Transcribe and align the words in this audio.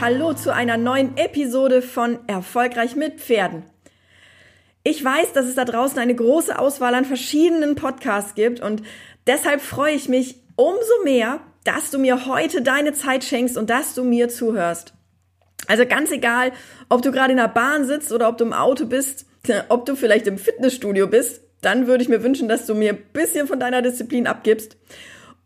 Hallo 0.00 0.34
zu 0.34 0.52
einer 0.52 0.76
neuen 0.76 1.16
Episode 1.16 1.80
von 1.80 2.18
Erfolgreich 2.26 2.96
mit 2.96 3.18
Pferden. 3.18 3.62
Ich 4.82 5.02
weiß, 5.02 5.32
dass 5.32 5.46
es 5.46 5.54
da 5.54 5.64
draußen 5.64 5.98
eine 5.98 6.14
große 6.14 6.58
Auswahl 6.58 6.94
an 6.94 7.06
verschiedenen 7.06 7.76
Podcasts 7.76 8.34
gibt 8.34 8.60
und 8.60 8.82
deshalb 9.26 9.62
freue 9.62 9.94
ich 9.94 10.08
mich 10.08 10.36
umso 10.54 11.02
mehr, 11.02 11.40
dass 11.64 11.90
du 11.90 11.98
mir 11.98 12.26
heute 12.26 12.60
deine 12.60 12.92
Zeit 12.92 13.24
schenkst 13.24 13.56
und 13.56 13.70
dass 13.70 13.94
du 13.94 14.04
mir 14.04 14.28
zuhörst. 14.28 14.92
Also 15.66 15.86
ganz 15.86 16.10
egal, 16.12 16.52
ob 16.90 17.00
du 17.00 17.10
gerade 17.10 17.32
in 17.32 17.38
der 17.38 17.48
Bahn 17.48 17.86
sitzt 17.86 18.12
oder 18.12 18.28
ob 18.28 18.36
du 18.36 18.44
im 18.44 18.52
Auto 18.52 18.84
bist, 18.84 19.24
ob 19.70 19.86
du 19.86 19.96
vielleicht 19.96 20.26
im 20.26 20.36
Fitnessstudio 20.36 21.06
bist, 21.06 21.40
dann 21.62 21.86
würde 21.86 22.02
ich 22.02 22.10
mir 22.10 22.22
wünschen, 22.22 22.48
dass 22.48 22.66
du 22.66 22.74
mir 22.74 22.90
ein 22.90 23.02
bisschen 23.14 23.46
von 23.46 23.58
deiner 23.58 23.80
Disziplin 23.80 24.26
abgibst. 24.26 24.76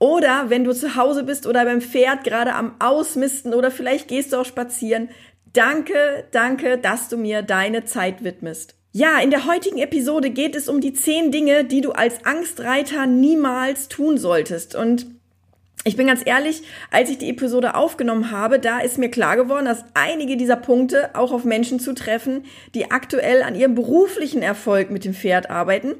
Oder 0.00 0.48
wenn 0.48 0.64
du 0.64 0.74
zu 0.74 0.96
Hause 0.96 1.24
bist 1.24 1.46
oder 1.46 1.64
beim 1.66 1.82
Pferd 1.82 2.24
gerade 2.24 2.54
am 2.54 2.74
Ausmisten 2.78 3.52
oder 3.52 3.70
vielleicht 3.70 4.09
gehst 4.09 4.32
du 4.32 4.38
auch 4.38 4.46
spazieren. 4.46 5.10
Danke, 5.52 6.24
danke, 6.30 6.79
dass 6.79 7.09
du 7.09 7.18
mir 7.18 7.43
deine 7.43 7.84
Zeit 7.84 8.24
widmest. 8.24 8.76
Ja, 8.93 9.21
in 9.21 9.30
der 9.30 9.46
heutigen 9.46 9.78
Episode 9.78 10.30
geht 10.30 10.56
es 10.56 10.68
um 10.68 10.80
die 10.80 10.95
zehn 10.95 11.30
Dinge, 11.30 11.65
die 11.65 11.82
du 11.82 11.93
als 11.93 12.24
Angstreiter 12.24 13.06
niemals 13.06 13.88
tun 13.88 14.16
solltest. 14.16 14.74
Und 14.74 15.06
ich 15.84 15.96
bin 15.96 16.06
ganz 16.06 16.20
ehrlich, 16.24 16.62
als 16.90 17.09
ich 17.09 17.16
die 17.16 17.30
Episode 17.30 17.74
aufgenommen 17.74 18.30
habe, 18.30 18.59
da 18.59 18.80
ist 18.80 18.98
mir 18.98 19.10
klar 19.10 19.36
geworden, 19.36 19.64
dass 19.64 19.84
einige 19.95 20.37
dieser 20.37 20.56
Punkte 20.56 21.14
auch 21.14 21.32
auf 21.32 21.45
Menschen 21.45 21.80
zutreffen, 21.80 22.45
die 22.74 22.90
aktuell 22.90 23.42
an 23.42 23.54
ihrem 23.54 23.74
beruflichen 23.74 24.42
Erfolg 24.42 24.90
mit 24.90 25.06
dem 25.06 25.14
Pferd 25.14 25.48
arbeiten. 25.48 25.95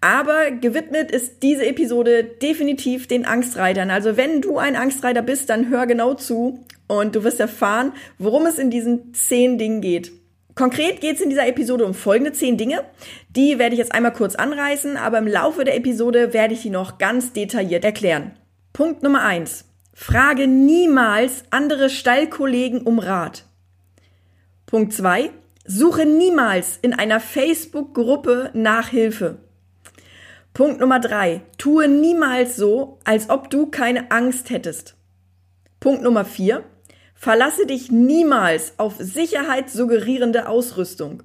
Aber 0.00 0.50
gewidmet 0.50 1.10
ist 1.10 1.42
diese 1.42 1.66
Episode 1.66 2.24
definitiv 2.24 3.06
den 3.06 3.26
Angstreitern. 3.26 3.90
Also 3.90 4.16
wenn 4.16 4.40
du 4.40 4.56
ein 4.56 4.76
Angstreiter 4.76 5.20
bist, 5.20 5.50
dann 5.50 5.68
hör 5.68 5.86
genau 5.86 6.14
zu 6.14 6.64
und 6.86 7.14
du 7.14 7.22
wirst 7.22 7.38
erfahren, 7.38 7.92
worum 8.18 8.46
es 8.46 8.58
in 8.58 8.70
diesen 8.70 9.12
zehn 9.12 9.58
Dingen 9.58 9.82
geht. 9.82 10.10
Konkret 10.54 11.02
geht 11.02 11.16
es 11.16 11.20
in 11.20 11.28
dieser 11.28 11.46
Episode 11.46 11.84
um 11.84 11.92
folgende 11.92 12.32
zehn 12.32 12.56
Dinge. 12.56 12.82
Die 13.28 13.58
werde 13.58 13.74
ich 13.74 13.78
jetzt 13.78 13.94
einmal 13.94 14.14
kurz 14.14 14.36
anreißen, 14.36 14.96
aber 14.96 15.18
im 15.18 15.28
Laufe 15.28 15.64
der 15.64 15.76
Episode 15.76 16.32
werde 16.32 16.54
ich 16.54 16.62
die 16.62 16.70
noch 16.70 16.96
ganz 16.96 17.34
detailliert 17.34 17.84
erklären. 17.84 18.32
Punkt 18.72 19.02
Nummer 19.02 19.22
eins: 19.22 19.64
Frage 19.92 20.46
niemals 20.46 21.44
andere 21.50 21.90
Stallkollegen 21.90 22.82
um 22.82 22.98
Rat. 22.98 23.44
Punkt 24.66 24.92
zwei: 24.92 25.30
Suche 25.64 26.06
niemals 26.06 26.78
in 26.80 26.94
einer 26.94 27.20
Facebook-Gruppe 27.20 28.50
nach 28.54 28.88
Hilfe. 28.88 29.38
Punkt 30.54 30.80
Nummer 30.80 31.00
drei: 31.00 31.42
Tue 31.56 31.88
niemals 31.88 32.56
so, 32.56 33.00
als 33.04 33.30
ob 33.30 33.50
du 33.50 33.66
keine 33.66 34.10
Angst 34.10 34.50
hättest. 34.50 34.96
Punkt 35.80 36.02
Nummer 36.02 36.24
vier: 36.24 36.64
Verlasse 37.14 37.66
dich 37.66 37.90
niemals 37.90 38.78
auf 38.78 38.94
sicherheitssuggerierende 38.98 40.48
Ausrüstung. 40.48 41.24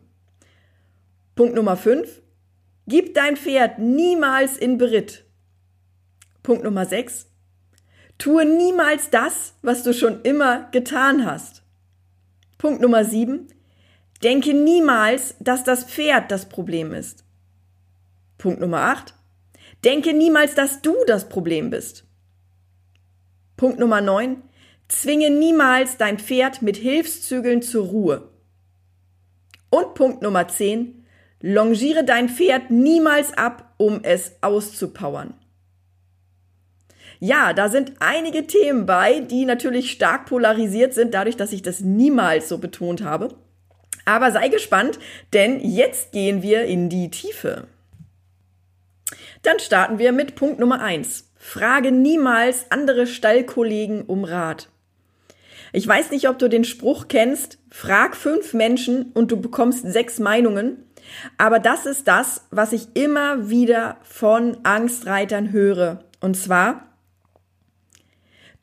Punkt 1.36 1.54
Nummer 1.56 1.78
fünf: 1.78 2.22
Gib 2.88 3.14
dein 3.14 3.38
Pferd 3.38 3.78
niemals 3.78 4.58
in 4.58 4.78
Beritt. 4.80 5.26
Punkt 6.42 6.64
Nummer 6.64 6.86
sechs: 6.86 7.28
Tue 8.24 8.46
niemals 8.46 9.10
das, 9.10 9.54
was 9.64 9.84
du 9.84 9.94
schon 9.94 10.22
immer 10.22 10.70
getan 10.72 11.26
hast. 11.26 11.62
Punkt 12.58 12.80
Nummer 12.80 13.04
sieben. 13.04 13.50
Denke 14.24 14.54
niemals, 14.54 15.36
dass 15.42 15.66
das 15.66 15.84
Pferd 15.84 16.32
das 16.32 16.48
Problem 16.48 16.94
ist. 16.94 17.26
Punkt 18.38 18.62
Nummer 18.62 18.80
acht. 18.80 19.14
Denke 19.84 20.14
niemals, 20.14 20.56
dass 20.56 20.82
du 20.82 20.96
das 21.06 21.28
Problem 21.28 21.70
bist. 21.70 22.06
Punkt 23.58 23.78
Nummer 23.78 24.00
neun. 24.00 24.42
Zwinge 24.88 25.30
niemals 25.30 25.98
dein 25.98 26.18
Pferd 26.18 26.62
mit 26.62 26.78
Hilfszügeln 26.78 27.62
zur 27.62 27.88
Ruhe. 27.88 28.30
Und 29.70 29.96
Punkt 29.96 30.22
Nummer 30.22 30.48
zehn. 30.48 31.06
Longiere 31.42 32.06
dein 32.06 32.30
Pferd 32.30 32.72
niemals 32.72 33.34
ab, 33.34 33.74
um 33.76 34.02
es 34.02 34.38
auszupowern. 34.40 35.34
Ja, 37.26 37.54
da 37.54 37.70
sind 37.70 37.94
einige 38.02 38.48
Themen 38.48 38.86
bei, 38.86 39.22
die 39.22 39.46
natürlich 39.46 39.92
stark 39.92 40.26
polarisiert 40.26 40.94
sind, 40.94 41.14
dadurch, 41.14 41.38
dass 41.38 41.54
ich 41.54 41.62
das 41.62 41.80
niemals 41.80 42.50
so 42.50 42.58
betont 42.58 43.02
habe. 43.02 43.30
Aber 44.04 44.30
sei 44.34 44.50
gespannt, 44.50 45.00
denn 45.32 45.62
jetzt 45.62 46.12
gehen 46.12 46.42
wir 46.42 46.66
in 46.66 46.90
die 46.90 47.10
Tiefe. 47.10 47.68
Dann 49.42 49.58
starten 49.60 50.00
wir 50.00 50.12
mit 50.12 50.36
Punkt 50.36 50.60
Nummer 50.60 50.82
eins: 50.82 51.32
Frage 51.38 51.94
niemals 51.94 52.66
andere 52.72 53.08
Stallkollegen 53.08 54.02
um 54.02 54.26
Rat. 54.26 54.68
Ich 55.72 55.88
weiß 55.88 56.12
nicht, 56.12 56.28
ob 56.28 56.40
du 56.40 56.50
den 56.50 56.66
Spruch 56.66 57.08
kennst, 57.08 57.58
frag 57.72 58.18
fünf 58.18 58.54
Menschen 58.54 59.14
und 59.14 59.32
du 59.32 59.40
bekommst 59.40 59.90
sechs 59.90 60.20
Meinungen. 60.20 60.92
Aber 61.38 61.60
das 61.60 61.86
ist 61.86 62.06
das, 62.10 62.48
was 62.52 62.74
ich 62.74 62.98
immer 62.98 63.50
wieder 63.50 63.96
von 64.04 64.58
Angstreitern 64.64 65.54
höre. 65.54 66.04
Und 66.20 66.36
zwar, 66.36 66.90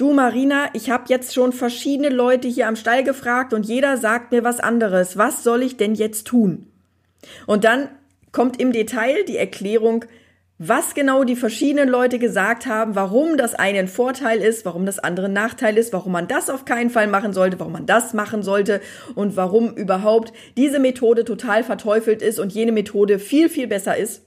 Du 0.00 0.14
Marina, 0.14 0.70
ich 0.72 0.88
habe 0.88 1.04
jetzt 1.08 1.34
schon 1.34 1.52
verschiedene 1.52 2.08
Leute 2.08 2.48
hier 2.48 2.68
am 2.68 2.76
Stall 2.76 3.04
gefragt 3.04 3.52
und 3.52 3.66
jeder 3.66 3.98
sagt 3.98 4.32
mir 4.32 4.42
was 4.42 4.58
anderes. 4.58 5.18
Was 5.18 5.44
soll 5.44 5.62
ich 5.62 5.76
denn 5.76 5.94
jetzt 5.94 6.26
tun? 6.26 6.68
Und 7.46 7.64
dann 7.64 7.90
kommt 8.32 8.58
im 8.58 8.72
Detail 8.72 9.24
die 9.24 9.36
Erklärung, 9.36 10.06
was 10.56 10.94
genau 10.94 11.24
die 11.24 11.36
verschiedenen 11.36 11.90
Leute 11.90 12.18
gesagt 12.18 12.64
haben, 12.64 12.94
warum 12.94 13.36
das 13.36 13.54
eine 13.54 13.78
ein 13.78 13.88
Vorteil 13.88 14.38
ist, 14.38 14.64
warum 14.64 14.86
das 14.86 14.98
andere 14.98 15.26
ein 15.26 15.34
Nachteil 15.34 15.76
ist, 15.76 15.92
warum 15.92 16.12
man 16.12 16.28
das 16.28 16.48
auf 16.48 16.64
keinen 16.64 16.88
Fall 16.88 17.06
machen 17.06 17.34
sollte, 17.34 17.60
warum 17.60 17.74
man 17.74 17.84
das 17.84 18.14
machen 18.14 18.42
sollte 18.42 18.80
und 19.16 19.36
warum 19.36 19.74
überhaupt 19.74 20.32
diese 20.56 20.78
Methode 20.78 21.26
total 21.26 21.62
verteufelt 21.62 22.22
ist 22.22 22.38
und 22.38 22.54
jene 22.54 22.72
Methode 22.72 23.18
viel, 23.18 23.50
viel 23.50 23.66
besser 23.66 23.98
ist. 23.98 24.22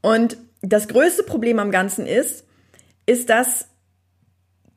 Und 0.00 0.38
das 0.60 0.88
größte 0.88 1.22
Problem 1.22 1.60
am 1.60 1.70
Ganzen 1.70 2.04
ist, 2.04 2.44
ist, 3.06 3.30
dass 3.30 3.68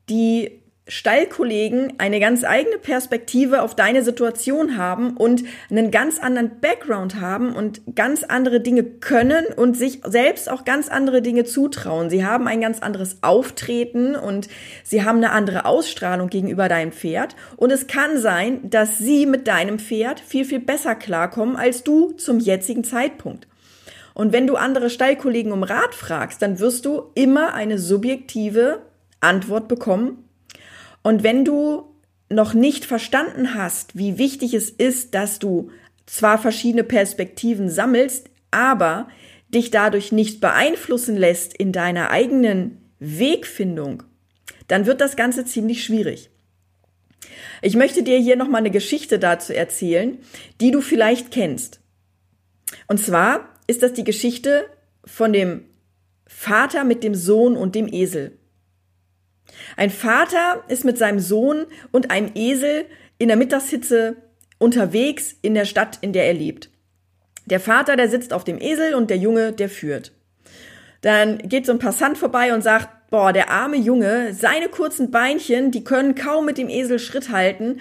die 0.08 0.58
Stallkollegen 0.88 1.94
eine 1.98 2.18
ganz 2.18 2.44
eigene 2.44 2.78
Perspektive 2.78 3.62
auf 3.62 3.74
deine 3.76 4.02
Situation 4.02 4.78
haben 4.78 5.16
und 5.18 5.44
einen 5.70 5.90
ganz 5.90 6.18
anderen 6.18 6.60
Background 6.60 7.20
haben 7.20 7.54
und 7.54 7.82
ganz 7.94 8.24
andere 8.24 8.60
Dinge 8.60 8.82
können 8.82 9.44
und 9.54 9.76
sich 9.76 10.00
selbst 10.06 10.50
auch 10.50 10.64
ganz 10.64 10.88
andere 10.88 11.20
Dinge 11.20 11.44
zutrauen. 11.44 12.08
Sie 12.08 12.24
haben 12.24 12.48
ein 12.48 12.62
ganz 12.62 12.80
anderes 12.80 13.18
Auftreten 13.22 14.16
und 14.16 14.48
sie 14.82 15.04
haben 15.04 15.18
eine 15.18 15.32
andere 15.32 15.66
Ausstrahlung 15.66 16.30
gegenüber 16.30 16.68
deinem 16.68 16.92
Pferd. 16.92 17.36
Und 17.56 17.70
es 17.70 17.86
kann 17.86 18.18
sein, 18.18 18.70
dass 18.70 18.96
sie 18.96 19.26
mit 19.26 19.46
deinem 19.46 19.78
Pferd 19.78 20.20
viel, 20.20 20.46
viel 20.46 20.60
besser 20.60 20.94
klarkommen 20.94 21.56
als 21.56 21.84
du 21.84 22.12
zum 22.12 22.40
jetzigen 22.40 22.82
Zeitpunkt. 22.82 23.46
Und 24.14 24.32
wenn 24.32 24.46
du 24.46 24.56
andere 24.56 24.90
Stallkollegen 24.90 25.52
um 25.52 25.62
Rat 25.62 25.94
fragst, 25.94 26.40
dann 26.42 26.58
wirst 26.58 26.86
du 26.86 27.10
immer 27.14 27.54
eine 27.54 27.78
subjektive 27.78 28.80
Antwort 29.20 29.68
bekommen. 29.68 30.24
Und 31.02 31.22
wenn 31.22 31.44
du 31.44 31.94
noch 32.30 32.54
nicht 32.54 32.84
verstanden 32.84 33.54
hast, 33.54 33.96
wie 33.96 34.18
wichtig 34.18 34.54
es 34.54 34.70
ist, 34.70 35.14
dass 35.14 35.38
du 35.38 35.70
zwar 36.06 36.38
verschiedene 36.38 36.84
Perspektiven 36.84 37.70
sammelst, 37.70 38.30
aber 38.50 39.08
dich 39.48 39.70
dadurch 39.70 40.12
nicht 40.12 40.40
beeinflussen 40.40 41.16
lässt 41.16 41.56
in 41.56 41.72
deiner 41.72 42.10
eigenen 42.10 42.90
Wegfindung, 42.98 44.02
dann 44.66 44.86
wird 44.86 45.00
das 45.00 45.16
Ganze 45.16 45.44
ziemlich 45.44 45.84
schwierig. 45.84 46.30
Ich 47.62 47.76
möchte 47.76 48.02
dir 48.02 48.18
hier 48.18 48.36
nochmal 48.36 48.60
eine 48.60 48.70
Geschichte 48.70 49.18
dazu 49.18 49.54
erzählen, 49.54 50.18
die 50.60 50.70
du 50.70 50.80
vielleicht 50.80 51.30
kennst. 51.30 51.80
Und 52.86 52.98
zwar 52.98 53.48
ist 53.66 53.82
das 53.82 53.92
die 53.94 54.04
Geschichte 54.04 54.66
von 55.04 55.32
dem 55.32 55.64
Vater 56.26 56.84
mit 56.84 57.02
dem 57.02 57.14
Sohn 57.14 57.56
und 57.56 57.74
dem 57.74 57.88
Esel. 57.92 58.37
Ein 59.76 59.90
Vater 59.90 60.64
ist 60.68 60.84
mit 60.84 60.98
seinem 60.98 61.20
Sohn 61.20 61.66
und 61.92 62.10
einem 62.10 62.30
Esel 62.34 62.86
in 63.18 63.28
der 63.28 63.36
Mittagshitze 63.36 64.16
unterwegs 64.58 65.36
in 65.42 65.54
der 65.54 65.64
Stadt, 65.64 65.98
in 66.00 66.12
der 66.12 66.26
er 66.26 66.34
lebt. 66.34 66.70
Der 67.46 67.60
Vater, 67.60 67.96
der 67.96 68.08
sitzt 68.08 68.32
auf 68.32 68.44
dem 68.44 68.60
Esel 68.60 68.94
und 68.94 69.10
der 69.10 69.16
Junge, 69.16 69.52
der 69.52 69.68
führt. 69.68 70.12
Dann 71.00 71.38
geht 71.38 71.66
so 71.66 71.72
ein 71.72 71.78
Passant 71.78 72.18
vorbei 72.18 72.52
und 72.52 72.62
sagt, 72.62 73.10
boah, 73.10 73.32
der 73.32 73.50
arme 73.50 73.76
Junge, 73.76 74.34
seine 74.34 74.68
kurzen 74.68 75.10
Beinchen, 75.10 75.70
die 75.70 75.84
können 75.84 76.14
kaum 76.14 76.44
mit 76.44 76.58
dem 76.58 76.68
Esel 76.68 76.98
Schritt 76.98 77.30
halten. 77.30 77.80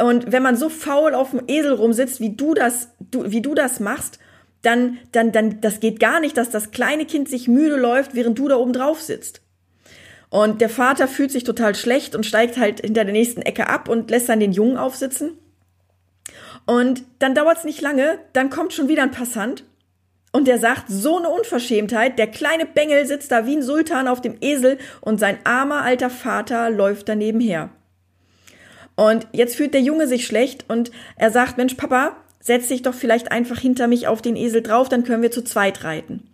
Und 0.00 0.30
wenn 0.30 0.42
man 0.42 0.56
so 0.56 0.68
faul 0.68 1.14
auf 1.14 1.30
dem 1.30 1.42
Esel 1.48 1.72
rumsitzt, 1.72 2.20
wie 2.20 2.36
du 2.36 2.54
das, 2.54 2.90
du, 3.10 3.30
wie 3.30 3.42
du 3.42 3.54
das 3.54 3.80
machst, 3.80 4.20
dann, 4.62 4.98
dann, 5.12 5.32
dann, 5.32 5.60
das 5.60 5.80
geht 5.80 5.98
gar 5.98 6.20
nicht, 6.20 6.36
dass 6.36 6.50
das 6.50 6.70
kleine 6.70 7.06
Kind 7.06 7.28
sich 7.28 7.48
müde 7.48 7.76
läuft, 7.76 8.14
während 8.14 8.38
du 8.38 8.48
da 8.48 8.56
oben 8.56 8.72
drauf 8.72 9.00
sitzt. 9.00 9.40
Und 10.30 10.60
der 10.60 10.68
Vater 10.68 11.08
fühlt 11.08 11.30
sich 11.30 11.44
total 11.44 11.74
schlecht 11.74 12.14
und 12.14 12.26
steigt 12.26 12.58
halt 12.58 12.80
hinter 12.80 13.04
der 13.04 13.12
nächsten 13.12 13.42
Ecke 13.42 13.68
ab 13.68 13.88
und 13.88 14.10
lässt 14.10 14.28
dann 14.28 14.40
den 14.40 14.52
Jungen 14.52 14.76
aufsitzen. 14.76 15.38
Und 16.66 17.02
dann 17.18 17.34
dauert 17.34 17.58
es 17.58 17.64
nicht 17.64 17.80
lange, 17.80 18.18
dann 18.34 18.50
kommt 18.50 18.74
schon 18.74 18.88
wieder 18.88 19.02
ein 19.02 19.10
Passant 19.10 19.64
und 20.32 20.46
der 20.46 20.58
sagt, 20.58 20.84
so 20.88 21.16
eine 21.16 21.30
Unverschämtheit, 21.30 22.18
der 22.18 22.26
kleine 22.26 22.66
Bengel 22.66 23.06
sitzt 23.06 23.32
da 23.32 23.46
wie 23.46 23.56
ein 23.56 23.62
Sultan 23.62 24.06
auf 24.06 24.20
dem 24.20 24.36
Esel 24.40 24.76
und 25.00 25.18
sein 25.18 25.38
armer 25.44 25.82
alter 25.82 26.10
Vater 26.10 26.68
läuft 26.68 27.08
daneben 27.08 27.40
her. 27.40 27.70
Und 28.94 29.26
jetzt 29.32 29.56
fühlt 29.56 29.72
der 29.74 29.80
Junge 29.80 30.06
sich 30.06 30.26
schlecht 30.26 30.66
und 30.68 30.90
er 31.16 31.30
sagt, 31.30 31.56
Mensch, 31.56 31.74
Papa, 31.74 32.16
setz 32.40 32.68
dich 32.68 32.82
doch 32.82 32.94
vielleicht 32.94 33.32
einfach 33.32 33.58
hinter 33.58 33.86
mich 33.86 34.06
auf 34.06 34.20
den 34.20 34.36
Esel 34.36 34.62
drauf, 34.62 34.88
dann 34.88 35.04
können 35.04 35.22
wir 35.22 35.30
zu 35.30 35.42
zweit 35.42 35.84
reiten. 35.84 36.28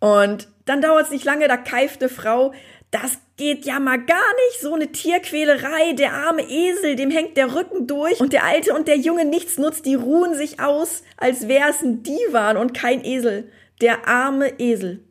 Und 0.00 0.48
dann 0.68 0.82
dauert 0.82 1.06
es 1.06 1.10
nicht 1.10 1.24
lange, 1.24 1.48
da 1.48 1.56
keift 1.56 2.02
eine 2.02 2.08
Frau, 2.08 2.52
das 2.90 3.18
geht 3.36 3.66
ja 3.66 3.80
mal 3.80 3.98
gar 3.98 4.34
nicht, 4.48 4.60
so 4.60 4.74
eine 4.74 4.90
Tierquälerei, 4.92 5.92
der 5.92 6.12
arme 6.12 6.42
Esel, 6.42 6.96
dem 6.96 7.10
hängt 7.10 7.36
der 7.36 7.54
Rücken 7.54 7.86
durch 7.86 8.20
und 8.20 8.32
der 8.32 8.44
Alte 8.44 8.74
und 8.74 8.88
der 8.88 8.96
Junge 8.96 9.24
nichts 9.24 9.58
nutzt, 9.58 9.84
die 9.84 9.94
ruhen 9.94 10.34
sich 10.34 10.60
aus, 10.60 11.02
als 11.16 11.48
wäre 11.48 11.70
es 11.70 11.82
ein 11.82 12.02
Divan 12.02 12.56
und 12.56 12.74
kein 12.74 13.04
Esel. 13.04 13.50
Der 13.80 14.08
arme 14.08 14.58
Esel. 14.58 15.04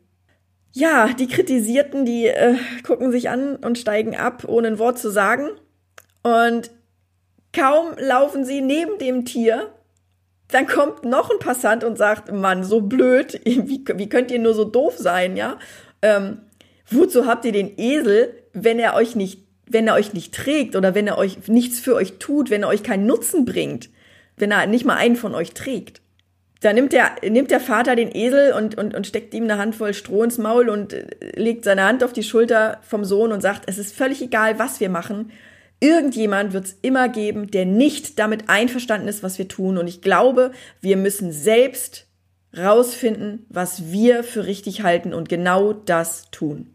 Ja, 0.72 1.08
die 1.08 1.28
Kritisierten, 1.28 2.04
die 2.04 2.26
äh, 2.26 2.56
gucken 2.86 3.10
sich 3.10 3.30
an 3.30 3.56
und 3.56 3.78
steigen 3.78 4.14
ab, 4.14 4.44
ohne 4.46 4.68
ein 4.68 4.78
Wort 4.78 4.98
zu 4.98 5.10
sagen. 5.10 5.48
Und 6.22 6.70
kaum 7.52 7.92
laufen 7.96 8.44
sie 8.44 8.60
neben 8.60 8.98
dem 8.98 9.24
Tier, 9.24 9.72
dann 10.48 10.66
kommt 10.66 11.04
noch 11.04 11.30
ein 11.30 11.38
Passant 11.38 11.84
und 11.84 11.98
sagt, 11.98 12.32
Mann, 12.32 12.64
so 12.64 12.80
blöd, 12.80 13.40
wie, 13.44 13.84
wie 13.94 14.08
könnt 14.08 14.30
ihr 14.30 14.38
nur 14.38 14.54
so 14.54 14.64
doof 14.64 14.96
sein, 14.98 15.36
ja? 15.36 15.58
Ähm, 16.02 16.38
wozu 16.90 17.26
habt 17.26 17.44
ihr 17.44 17.52
den 17.52 17.78
Esel, 17.78 18.34
wenn 18.52 18.78
er 18.78 18.94
euch 18.94 19.14
nicht, 19.14 19.42
wenn 19.66 19.86
er 19.86 19.94
euch 19.94 20.14
nicht 20.14 20.34
trägt 20.34 20.76
oder 20.76 20.94
wenn 20.94 21.06
er 21.06 21.18
euch 21.18 21.48
nichts 21.48 21.80
für 21.80 21.94
euch 21.94 22.14
tut, 22.18 22.50
wenn 22.50 22.62
er 22.62 22.68
euch 22.68 22.82
keinen 22.82 23.06
Nutzen 23.06 23.44
bringt, 23.44 23.90
wenn 24.36 24.50
er 24.50 24.66
nicht 24.66 24.84
mal 24.84 24.96
einen 24.96 25.16
von 25.16 25.34
euch 25.34 25.52
trägt? 25.52 26.00
Da 26.60 26.72
nimmt 26.72 26.92
der, 26.92 27.12
nimmt 27.28 27.50
der 27.52 27.60
Vater 27.60 27.94
den 27.94 28.12
Esel 28.12 28.52
und, 28.52 28.76
und, 28.76 28.94
und 28.94 29.06
steckt 29.06 29.32
ihm 29.32 29.44
eine 29.44 29.58
Handvoll 29.58 29.94
Stroh 29.94 30.24
ins 30.24 30.38
Maul 30.38 30.68
und 30.68 30.92
äh, 30.92 31.06
legt 31.36 31.64
seine 31.64 31.84
Hand 31.84 32.02
auf 32.02 32.12
die 32.12 32.24
Schulter 32.24 32.80
vom 32.82 33.04
Sohn 33.04 33.32
und 33.32 33.42
sagt, 33.42 33.64
es 33.66 33.78
ist 33.78 33.94
völlig 33.94 34.22
egal, 34.22 34.58
was 34.58 34.80
wir 34.80 34.88
machen. 34.88 35.30
Irgendjemand 35.80 36.52
wird 36.52 36.64
es 36.66 36.76
immer 36.82 37.08
geben, 37.08 37.50
der 37.50 37.64
nicht 37.64 38.18
damit 38.18 38.48
einverstanden 38.48 39.08
ist, 39.08 39.22
was 39.22 39.38
wir 39.38 39.46
tun. 39.46 39.78
Und 39.78 39.86
ich 39.86 40.02
glaube, 40.02 40.52
wir 40.80 40.96
müssen 40.96 41.30
selbst 41.30 42.06
rausfinden, 42.56 43.46
was 43.48 43.90
wir 43.92 44.24
für 44.24 44.46
richtig 44.46 44.82
halten 44.82 45.14
und 45.14 45.28
genau 45.28 45.72
das 45.72 46.30
tun. 46.30 46.74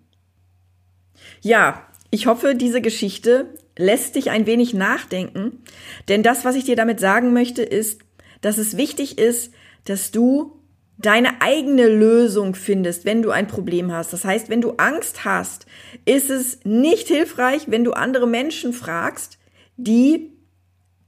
Ja, 1.42 1.88
ich 2.12 2.28
hoffe, 2.28 2.56
diese 2.56 2.82
Geschichte 2.82 3.48
lässt 3.78 4.16
dich 4.16 4.30
ein 4.30 4.46
wenig 4.46 4.74
nachdenken, 4.74 5.64
denn 6.08 6.24
das, 6.24 6.46
was 6.46 6.56
ich 6.56 6.64
dir 6.64 6.76
damit 6.76 7.00
sagen 7.00 7.34
möchte, 7.34 7.64
ist, 7.64 8.02
dass 8.42 8.58
es 8.58 8.78
wichtig 8.78 9.18
ist, 9.18 9.54
dass 9.86 10.12
du 10.12 10.60
deine 11.04 11.42
eigene 11.42 11.88
Lösung 11.88 12.56
findest, 12.56 13.06
wenn 13.06 13.22
du 13.22 13.30
ein 13.30 13.48
Problem 13.48 13.92
hast. 13.92 14.14
Das 14.14 14.26
heißt, 14.26 14.50
wenn 14.50 14.62
du 14.62 14.72
Angst 14.78 15.26
hast, 15.26 15.68
ist 16.06 16.30
es 16.30 16.60
nicht 16.64 17.10
hilfreich, 17.10 17.64
wenn 17.68 17.84
du 17.84 17.92
andere 17.92 18.26
Menschen 18.26 18.74
fragst, 18.74 19.38
die 19.78 20.32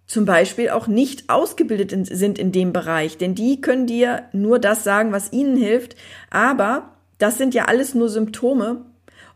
zum 0.06 0.26
Beispiel 0.26 0.70
auch 0.70 0.88
nicht 0.88 1.30
ausgebildet 1.30 1.92
sind 2.08 2.38
in 2.38 2.52
dem 2.52 2.74
Bereich, 2.74 3.18
denn 3.18 3.34
die 3.34 3.62
können 3.62 3.88
dir 3.88 4.24
nur 4.34 4.60
das 4.60 4.84
sagen, 4.84 5.12
was 5.12 5.34
ihnen 5.34 5.58
hilft, 5.58 5.96
aber 6.30 6.94
das 7.18 7.38
sind 7.38 7.56
ja 7.56 7.66
alles 7.66 7.96
nur 7.96 8.10
Symptome 8.10 8.86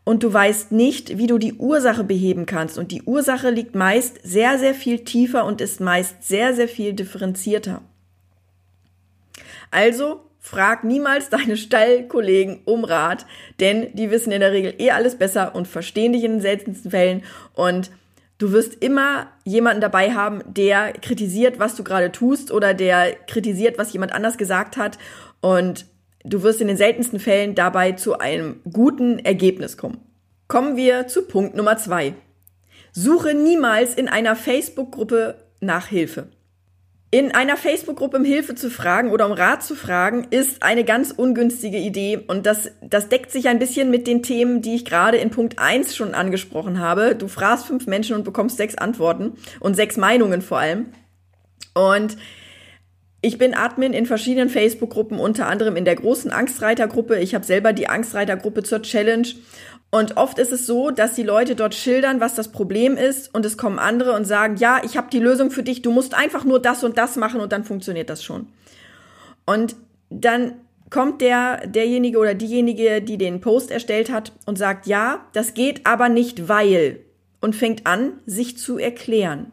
und 0.03 0.23
du 0.23 0.31
weißt 0.31 0.71
nicht, 0.71 1.17
wie 1.17 1.27
du 1.27 1.37
die 1.37 1.53
Ursache 1.53 2.03
beheben 2.03 2.45
kannst 2.45 2.77
und 2.77 2.91
die 2.91 3.01
Ursache 3.03 3.49
liegt 3.49 3.75
meist 3.75 4.19
sehr, 4.23 4.59
sehr 4.59 4.75
viel 4.75 4.99
tiefer 4.99 5.45
und 5.45 5.61
ist 5.61 5.79
meist 5.79 6.23
sehr, 6.23 6.53
sehr 6.53 6.67
viel 6.67 6.93
differenzierter. 6.93 7.81
Also 9.71 10.21
frag 10.39 10.83
niemals 10.83 11.29
deine 11.29 11.57
Stallkollegen 11.57 12.61
um 12.65 12.83
Rat, 12.83 13.25
denn 13.59 13.93
die 13.93 14.09
wissen 14.09 14.31
in 14.31 14.39
der 14.39 14.51
Regel 14.51 14.73
eh 14.77 14.91
alles 14.91 15.17
besser 15.17 15.53
und 15.53 15.67
verstehen 15.67 16.13
dich 16.13 16.23
in 16.23 16.33
den 16.33 16.41
seltensten 16.41 16.91
Fällen 16.91 17.23
und 17.53 17.91
du 18.37 18.51
wirst 18.51 18.81
immer 18.81 19.27
jemanden 19.43 19.81
dabei 19.81 20.13
haben, 20.13 20.41
der 20.47 20.93
kritisiert, 20.93 21.59
was 21.59 21.75
du 21.75 21.83
gerade 21.83 22.11
tust 22.11 22.51
oder 22.51 22.73
der 22.73 23.13
kritisiert, 23.27 23.77
was 23.77 23.93
jemand 23.93 24.13
anders 24.13 24.37
gesagt 24.37 24.77
hat 24.77 24.97
und 25.41 25.85
du 26.23 26.41
wirst 26.43 26.61
in 26.61 26.67
den 26.67 26.77
seltensten 26.77 27.19
Fällen 27.19 27.53
dabei 27.55 27.91
zu 27.91 28.19
einem 28.19 28.61
guten 28.71 29.19
Ergebnis 29.19 29.77
kommen. 29.77 29.99
Kommen 30.47 30.77
wir 30.77 31.07
zu 31.07 31.23
Punkt 31.23 31.55
Nummer 31.55 31.77
zwei. 31.77 32.13
Suche 32.91 33.35
niemals 33.35 33.93
in 33.93 34.07
einer 34.07 34.35
Facebook-Gruppe 34.35 35.35
nach 35.59 35.87
Hilfe. 35.87 36.29
In 37.11 37.33
einer 37.33 37.57
Facebook-Gruppe 37.57 38.17
um 38.17 38.23
Hilfe 38.23 38.53
zu 38.53 38.69
fragen 38.69 39.09
oder 39.09 39.25
um 39.25 39.31
Rat 39.31 39.63
zu 39.63 39.73
fragen, 39.73 40.27
ist 40.29 40.61
eine 40.61 40.83
ganz 40.83 41.09
ungünstige 41.09 41.79
Idee. 41.79 42.17
Und 42.27 42.45
das, 42.45 42.71
das 42.81 43.09
deckt 43.09 43.31
sich 43.31 43.47
ein 43.47 43.57
bisschen 43.57 43.89
mit 43.89 44.05
den 44.05 44.21
Themen, 44.21 44.61
die 44.61 44.75
ich 44.75 44.85
gerade 44.85 45.17
in 45.17 45.31
Punkt 45.31 45.57
1 45.57 45.95
schon 45.95 46.13
angesprochen 46.13 46.79
habe. 46.79 47.15
Du 47.15 47.27
fragst 47.27 47.65
fünf 47.65 47.87
Menschen 47.87 48.15
und 48.15 48.25
bekommst 48.25 48.57
sechs 48.57 48.75
Antworten 48.75 49.33
und 49.59 49.75
sechs 49.75 49.97
Meinungen 49.97 50.43
vor 50.43 50.59
allem. 50.59 50.87
Und 51.73 52.15
ich 53.21 53.39
bin 53.39 53.55
Admin 53.55 53.93
in 53.93 54.05
verschiedenen 54.05 54.49
Facebook-Gruppen, 54.49 55.19
unter 55.19 55.47
anderem 55.47 55.77
in 55.77 55.85
der 55.85 55.95
großen 55.95 56.31
Angstreitergruppe. 56.31 57.17
Ich 57.19 57.33
habe 57.33 57.43
selber 57.43 57.73
die 57.73 57.89
Angstreitergruppe 57.89 58.61
zur 58.61 58.83
Challenge 58.83 59.27
und 59.91 60.17
oft 60.17 60.37
ist 60.37 60.51
es 60.51 60.67
so, 60.67 60.91
dass 60.91 61.15
die 61.15 61.23
Leute 61.23 61.55
dort 61.55 61.73
schildern, 61.73 62.19
was 62.19 62.35
das 62.35 62.51
Problem 62.51 62.95
ist 62.95 63.33
und 63.33 63.45
es 63.45 63.57
kommen 63.57 63.79
andere 63.79 64.13
und 64.13 64.25
sagen, 64.25 64.57
ja, 64.57 64.81
ich 64.83 64.97
habe 64.97 65.09
die 65.11 65.19
Lösung 65.19 65.49
für 65.49 65.63
dich, 65.63 65.81
du 65.81 65.91
musst 65.91 66.13
einfach 66.13 66.43
nur 66.43 66.59
das 66.59 66.83
und 66.83 66.97
das 66.97 67.15
machen 67.15 67.41
und 67.41 67.51
dann 67.51 67.63
funktioniert 67.63 68.09
das 68.09 68.23
schon. 68.23 68.47
Und 69.45 69.75
dann 70.11 70.53
kommt 70.91 71.21
der 71.21 71.67
derjenige 71.67 72.19
oder 72.19 72.35
diejenige, 72.35 73.01
die 73.01 73.17
den 73.17 73.41
Post 73.41 73.71
erstellt 73.71 74.11
hat 74.11 74.31
und 74.45 74.57
sagt, 74.57 74.85
ja, 74.85 75.25
das 75.33 75.55
geht 75.55 75.85
aber 75.87 76.07
nicht, 76.07 76.47
weil 76.47 76.99
und 77.41 77.55
fängt 77.55 77.87
an, 77.87 78.13
sich 78.25 78.57
zu 78.57 78.77
erklären. 78.77 79.51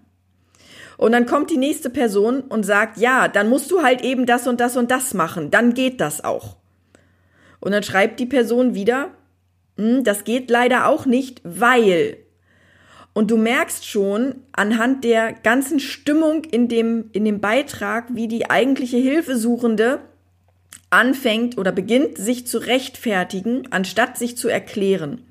Und 0.99 1.12
dann 1.12 1.26
kommt 1.26 1.50
die 1.50 1.59
nächste 1.59 1.88
Person 1.88 2.40
und 2.43 2.64
sagt, 2.64 2.99
ja, 2.99 3.28
dann 3.28 3.49
musst 3.49 3.71
du 3.71 3.83
halt 3.83 4.02
eben 4.02 4.26
das 4.26 4.47
und 4.47 4.61
das 4.61 4.76
und 4.76 4.90
das 4.90 5.14
machen, 5.14 5.50
dann 5.50 5.73
geht 5.73 6.00
das 6.00 6.25
auch. 6.25 6.57
Und 7.61 7.73
dann 7.73 7.83
schreibt 7.83 8.21
die 8.21 8.26
Person 8.26 8.75
wieder, 8.75 9.11
das 9.76 10.25
geht 10.25 10.50
leider 10.50 10.87
auch 10.87 11.06
nicht, 11.06 11.40
weil. 11.45 12.18
Und 13.12 13.30
du 13.30 13.37
merkst 13.37 13.87
schon 13.87 14.37
anhand 14.52 15.04
der 15.04 15.33
ganzen 15.33 15.80
Stimmung 15.80 16.45
in 16.45 16.68
dem, 16.68 17.11
in 17.12 17.25
dem 17.25 17.40
Beitrag, 17.40 18.14
wie 18.14 18.28
die 18.28 18.50
eigentliche 18.50 18.99
Hilfesuchende 18.99 20.00
anfängt 20.90 21.59
oder 21.59 21.73
beginnt, 21.73 22.18
sich 22.18 22.47
zu 22.47 22.59
rechtfertigen, 22.59 23.68
anstatt 23.71 24.18
sich 24.18 24.37
zu 24.37 24.49
erklären. 24.49 25.23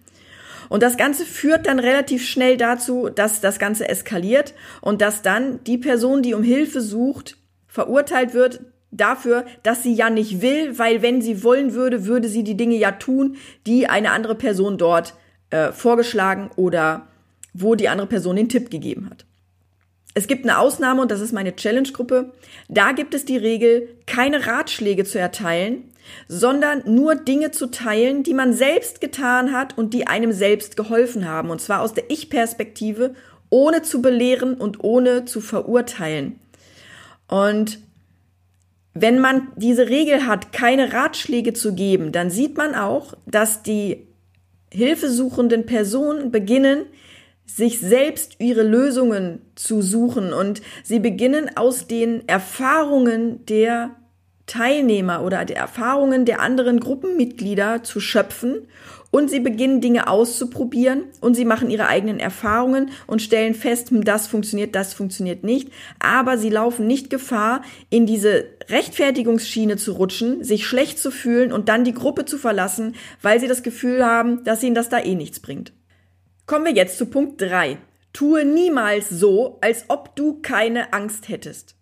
Und 0.67 0.83
das 0.83 0.97
Ganze 0.97 1.25
führt 1.25 1.67
dann 1.67 1.79
relativ 1.79 2.27
schnell 2.27 2.57
dazu, 2.57 3.09
dass 3.09 3.39
das 3.39 3.59
Ganze 3.59 3.87
eskaliert 3.87 4.53
und 4.81 5.01
dass 5.01 5.21
dann 5.21 5.63
die 5.63 5.77
Person, 5.77 6.23
die 6.23 6.33
um 6.33 6.43
Hilfe 6.43 6.81
sucht, 6.81 7.37
verurteilt 7.67 8.33
wird, 8.33 8.61
dafür, 8.97 9.45
dass 9.63 9.83
sie 9.83 9.93
ja 9.93 10.09
nicht 10.09 10.41
will, 10.41 10.77
weil 10.77 11.01
wenn 11.01 11.21
sie 11.21 11.43
wollen 11.43 11.73
würde, 11.73 12.05
würde 12.05 12.27
sie 12.27 12.43
die 12.43 12.57
Dinge 12.57 12.75
ja 12.75 12.91
tun, 12.91 13.37
die 13.65 13.87
eine 13.87 14.11
andere 14.11 14.35
Person 14.35 14.77
dort 14.77 15.13
äh, 15.49 15.71
vorgeschlagen 15.71 16.49
oder 16.55 17.07
wo 17.53 17.75
die 17.75 17.89
andere 17.89 18.07
Person 18.07 18.35
den 18.35 18.49
Tipp 18.49 18.69
gegeben 18.69 19.09
hat. 19.09 19.25
Es 20.13 20.27
gibt 20.27 20.45
eine 20.45 20.59
Ausnahme 20.59 21.01
und 21.01 21.11
das 21.11 21.19
ist 21.19 21.33
meine 21.33 21.55
Challenge-Gruppe. 21.55 22.31
Da 22.69 22.93
gibt 22.93 23.13
es 23.13 23.25
die 23.25 23.37
Regel, 23.37 23.89
keine 24.05 24.47
Ratschläge 24.47 25.03
zu 25.03 25.19
erteilen, 25.19 25.91
sondern 26.27 26.83
nur 26.85 27.15
Dinge 27.15 27.51
zu 27.51 27.67
teilen, 27.67 28.23
die 28.23 28.33
man 28.33 28.53
selbst 28.53 29.01
getan 29.01 29.51
hat 29.51 29.77
und 29.77 29.93
die 29.93 30.07
einem 30.07 30.31
selbst 30.31 30.77
geholfen 30.77 31.27
haben. 31.27 31.49
Und 31.49 31.59
zwar 31.61 31.81
aus 31.81 31.93
der 31.93 32.09
Ich-Perspektive, 32.09 33.13
ohne 33.49 33.81
zu 33.81 34.01
belehren 34.01 34.55
und 34.55 34.83
ohne 34.83 35.25
zu 35.25 35.41
verurteilen. 35.41 36.39
Und 37.27 37.79
wenn 38.95 39.19
man 39.19 39.49
diese 39.57 39.89
Regel 39.89 40.25
hat, 40.25 40.53
keine 40.53 40.93
Ratschläge 40.93 41.53
zu 41.53 41.75
geben, 41.75 42.13
dann 42.13 42.29
sieht 42.29 42.57
man 42.57 42.73
auch, 42.75 43.13
dass 43.25 43.61
die 43.61 44.07
hilfesuchenden 44.71 45.65
Personen 45.65 46.31
beginnen, 46.31 46.85
sich 47.45 47.79
selbst 47.79 48.37
ihre 48.39 48.63
Lösungen 48.63 49.41
zu 49.55 49.81
suchen. 49.81 50.33
Und 50.33 50.61
sie 50.83 50.99
beginnen 50.99 51.55
aus 51.55 51.87
den 51.87 52.27
Erfahrungen 52.27 53.45
der 53.45 53.91
Teilnehmer 54.47 55.23
oder 55.23 55.43
der 55.43 55.57
Erfahrungen 55.57 56.23
der 56.23 56.39
anderen 56.39 56.79
Gruppenmitglieder 56.79 57.83
zu 57.83 57.99
schöpfen 57.99 58.67
und 59.11 59.29
sie 59.29 59.39
beginnen 59.39 59.81
Dinge 59.81 60.07
auszuprobieren 60.07 61.05
und 61.21 61.35
sie 61.35 61.45
machen 61.45 61.69
ihre 61.69 61.87
eigenen 61.87 62.19
Erfahrungen 62.19 62.91
und 63.07 63.21
stellen 63.21 63.53
fest, 63.53 63.89
hm, 63.89 64.03
das 64.03 64.27
funktioniert, 64.27 64.75
das 64.75 64.93
funktioniert 64.93 65.43
nicht. 65.43 65.69
Aber 65.99 66.37
sie 66.37 66.49
laufen 66.49 66.87
nicht 66.87 67.09
Gefahr, 67.09 67.61
in 67.89 68.05
diese 68.05 68.45
Rechtfertigungsschiene 68.69 69.77
zu 69.77 69.93
rutschen, 69.93 70.43
sich 70.43 70.65
schlecht 70.65 70.99
zu 70.99 71.11
fühlen 71.11 71.51
und 71.51 71.69
dann 71.69 71.83
die 71.83 71.93
Gruppe 71.93 72.25
zu 72.25 72.37
verlassen, 72.37 72.95
weil 73.21 73.39
sie 73.39 73.47
das 73.47 73.63
Gefühl 73.63 74.05
haben, 74.05 74.43
dass 74.43 74.63
ihnen 74.63 74.75
das 74.75 74.89
da 74.89 74.99
eh 74.99 75.15
nichts 75.15 75.39
bringt. 75.39 75.73
Kommen 76.45 76.65
wir 76.65 76.73
jetzt 76.73 76.97
zu 76.97 77.07
Punkt 77.07 77.41
drei. 77.41 77.77
Tue 78.13 78.45
niemals 78.45 79.09
so, 79.09 79.57
als 79.61 79.85
ob 79.89 80.15
du 80.15 80.41
keine 80.41 80.93
Angst 80.93 81.27
hättest. 81.27 81.75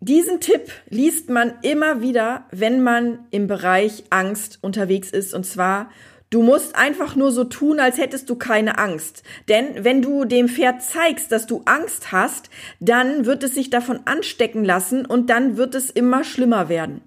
Diesen 0.00 0.40
Tipp 0.40 0.70
liest 0.88 1.28
man 1.28 1.54
immer 1.62 2.00
wieder, 2.00 2.46
wenn 2.52 2.82
man 2.82 3.26
im 3.30 3.48
Bereich 3.48 4.04
Angst 4.10 4.58
unterwegs 4.60 5.10
ist. 5.10 5.34
Und 5.34 5.44
zwar, 5.44 5.90
du 6.30 6.42
musst 6.42 6.76
einfach 6.76 7.16
nur 7.16 7.32
so 7.32 7.44
tun, 7.44 7.80
als 7.80 7.98
hättest 7.98 8.28
du 8.30 8.36
keine 8.36 8.78
Angst. 8.78 9.22
Denn 9.48 9.84
wenn 9.84 10.02
du 10.02 10.24
dem 10.24 10.48
Pferd 10.48 10.82
zeigst, 10.82 11.32
dass 11.32 11.46
du 11.46 11.62
Angst 11.64 12.12
hast, 12.12 12.50
dann 12.80 13.26
wird 13.26 13.42
es 13.42 13.54
sich 13.54 13.70
davon 13.70 14.00
anstecken 14.04 14.64
lassen 14.64 15.06
und 15.06 15.30
dann 15.30 15.56
wird 15.56 15.74
es 15.74 15.90
immer 15.90 16.24
schlimmer 16.24 16.68
werden. 16.68 17.00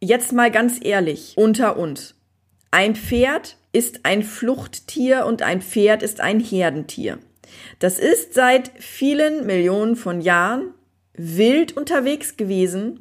Jetzt 0.00 0.32
mal 0.32 0.50
ganz 0.50 0.78
ehrlich, 0.82 1.34
unter 1.36 1.76
uns. 1.78 2.14
Ein 2.70 2.96
Pferd 2.96 3.56
ist 3.72 4.00
ein 4.04 4.22
Fluchttier 4.22 5.26
und 5.26 5.42
ein 5.42 5.62
Pferd 5.62 6.02
ist 6.02 6.20
ein 6.20 6.40
Herdentier. 6.40 7.18
Das 7.78 7.98
ist 7.98 8.34
seit 8.34 8.70
vielen 8.78 9.46
Millionen 9.46 9.96
von 9.96 10.20
Jahren 10.20 10.74
wild 11.14 11.76
unterwegs 11.76 12.36
gewesen 12.36 13.00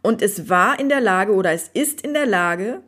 und 0.00 0.22
es 0.22 0.48
war 0.48 0.78
in 0.78 0.88
der 0.88 1.00
Lage 1.00 1.32
oder 1.32 1.52
es 1.52 1.68
ist 1.68 2.00
in 2.00 2.14
der 2.14 2.26
Lage, 2.26 2.82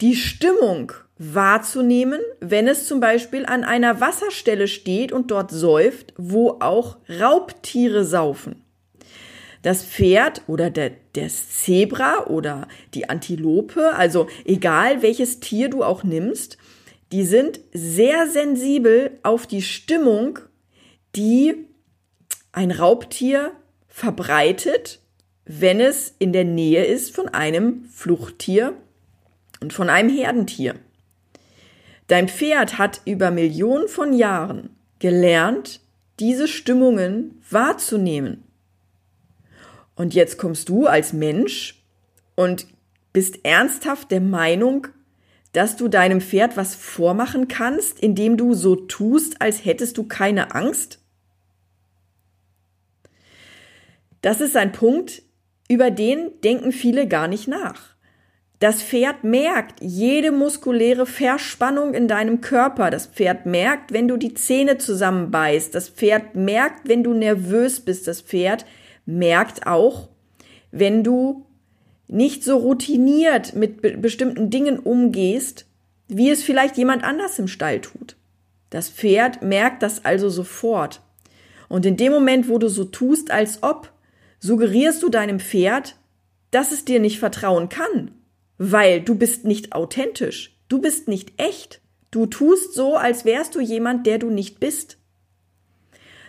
die 0.00 0.16
Stimmung 0.16 0.92
wahrzunehmen, 1.18 2.20
wenn 2.40 2.66
es 2.66 2.86
zum 2.86 3.00
Beispiel 3.00 3.44
an 3.44 3.64
einer 3.64 4.00
Wasserstelle 4.00 4.68
steht 4.68 5.12
und 5.12 5.30
dort 5.30 5.50
säuft, 5.50 6.14
wo 6.16 6.56
auch 6.60 6.96
Raubtiere 7.08 8.04
saufen. 8.04 8.64
Das 9.62 9.84
Pferd 9.84 10.42
oder 10.46 10.70
der, 10.70 10.92
der 11.14 11.28
Zebra 11.28 12.26
oder 12.26 12.66
die 12.94 13.10
Antilope, 13.10 13.92
also 13.94 14.28
egal 14.46 15.02
welches 15.02 15.40
Tier 15.40 15.68
du 15.68 15.84
auch 15.84 16.02
nimmst, 16.02 16.56
die 17.12 17.24
sind 17.24 17.60
sehr 17.74 18.26
sensibel 18.26 19.18
auf 19.22 19.46
die 19.46 19.60
Stimmung, 19.60 20.38
die 21.14 21.66
ein 22.52 22.70
Raubtier 22.70 23.52
verbreitet, 23.88 25.00
wenn 25.44 25.80
es 25.80 26.14
in 26.18 26.32
der 26.32 26.44
Nähe 26.44 26.86
ist 26.86 27.14
von 27.14 27.28
einem 27.28 27.84
Fluchttier 27.92 28.74
und 29.60 29.72
von 29.72 29.88
einem 29.88 30.08
Herdentier. 30.08 30.74
Dein 32.06 32.28
Pferd 32.28 32.78
hat 32.78 33.02
über 33.04 33.30
Millionen 33.30 33.88
von 33.88 34.12
Jahren 34.12 34.76
gelernt, 34.98 35.80
diese 36.18 36.48
Stimmungen 36.48 37.40
wahrzunehmen. 37.48 38.44
Und 39.94 40.14
jetzt 40.14 40.38
kommst 40.38 40.68
du 40.68 40.86
als 40.86 41.12
Mensch 41.12 41.82
und 42.34 42.66
bist 43.12 43.44
ernsthaft 43.44 44.10
der 44.10 44.20
Meinung, 44.20 44.88
dass 45.52 45.76
du 45.76 45.88
deinem 45.88 46.20
Pferd 46.20 46.56
was 46.56 46.74
vormachen 46.74 47.48
kannst, 47.48 48.00
indem 48.00 48.36
du 48.36 48.54
so 48.54 48.76
tust, 48.76 49.40
als 49.42 49.64
hättest 49.64 49.98
du 49.98 50.04
keine 50.04 50.54
Angst? 50.54 51.00
Das 54.22 54.40
ist 54.40 54.56
ein 54.56 54.72
Punkt, 54.72 55.22
über 55.68 55.90
den 55.90 56.40
denken 56.42 56.72
viele 56.72 57.08
gar 57.08 57.26
nicht 57.26 57.48
nach. 57.48 57.94
Das 58.60 58.82
Pferd 58.82 59.24
merkt 59.24 59.80
jede 59.80 60.32
muskuläre 60.32 61.06
Verspannung 61.06 61.94
in 61.94 62.08
deinem 62.08 62.42
Körper. 62.42 62.90
Das 62.90 63.06
Pferd 63.06 63.46
merkt, 63.46 63.90
wenn 63.90 64.06
du 64.06 64.18
die 64.18 64.34
Zähne 64.34 64.76
zusammenbeißt. 64.76 65.74
Das 65.74 65.88
Pferd 65.88 66.34
merkt, 66.34 66.86
wenn 66.86 67.02
du 67.02 67.14
nervös 67.14 67.80
bist. 67.80 68.06
Das 68.06 68.20
Pferd 68.20 68.66
merkt 69.06 69.66
auch, 69.66 70.10
wenn 70.72 71.02
du 71.02 71.46
nicht 72.06 72.44
so 72.44 72.58
routiniert 72.58 73.54
mit 73.54 73.80
be 73.80 73.96
bestimmten 73.96 74.50
Dingen 74.50 74.78
umgehst, 74.78 75.64
wie 76.08 76.28
es 76.28 76.42
vielleicht 76.42 76.76
jemand 76.76 77.02
anders 77.02 77.38
im 77.38 77.48
Stall 77.48 77.80
tut. 77.80 78.16
Das 78.68 78.90
Pferd 78.90 79.40
merkt 79.40 79.82
das 79.82 80.04
also 80.04 80.28
sofort. 80.28 81.00
Und 81.70 81.86
in 81.86 81.96
dem 81.96 82.12
Moment, 82.12 82.50
wo 82.50 82.58
du 82.58 82.68
so 82.68 82.84
tust, 82.84 83.30
als 83.30 83.62
ob, 83.62 83.90
suggerierst 84.38 85.02
du 85.02 85.08
deinem 85.08 85.40
Pferd, 85.40 85.96
dass 86.50 86.72
es 86.72 86.84
dir 86.84 87.00
nicht 87.00 87.18
vertrauen 87.18 87.70
kann, 87.70 88.10
weil 88.62 89.00
du 89.00 89.14
bist 89.14 89.46
nicht 89.46 89.72
authentisch, 89.72 90.54
du 90.68 90.82
bist 90.82 91.08
nicht 91.08 91.32
echt, 91.40 91.80
du 92.10 92.26
tust 92.26 92.74
so, 92.74 92.94
als 92.94 93.24
wärst 93.24 93.54
du 93.54 93.60
jemand, 93.60 94.06
der 94.06 94.18
du 94.18 94.28
nicht 94.28 94.60
bist. 94.60 94.98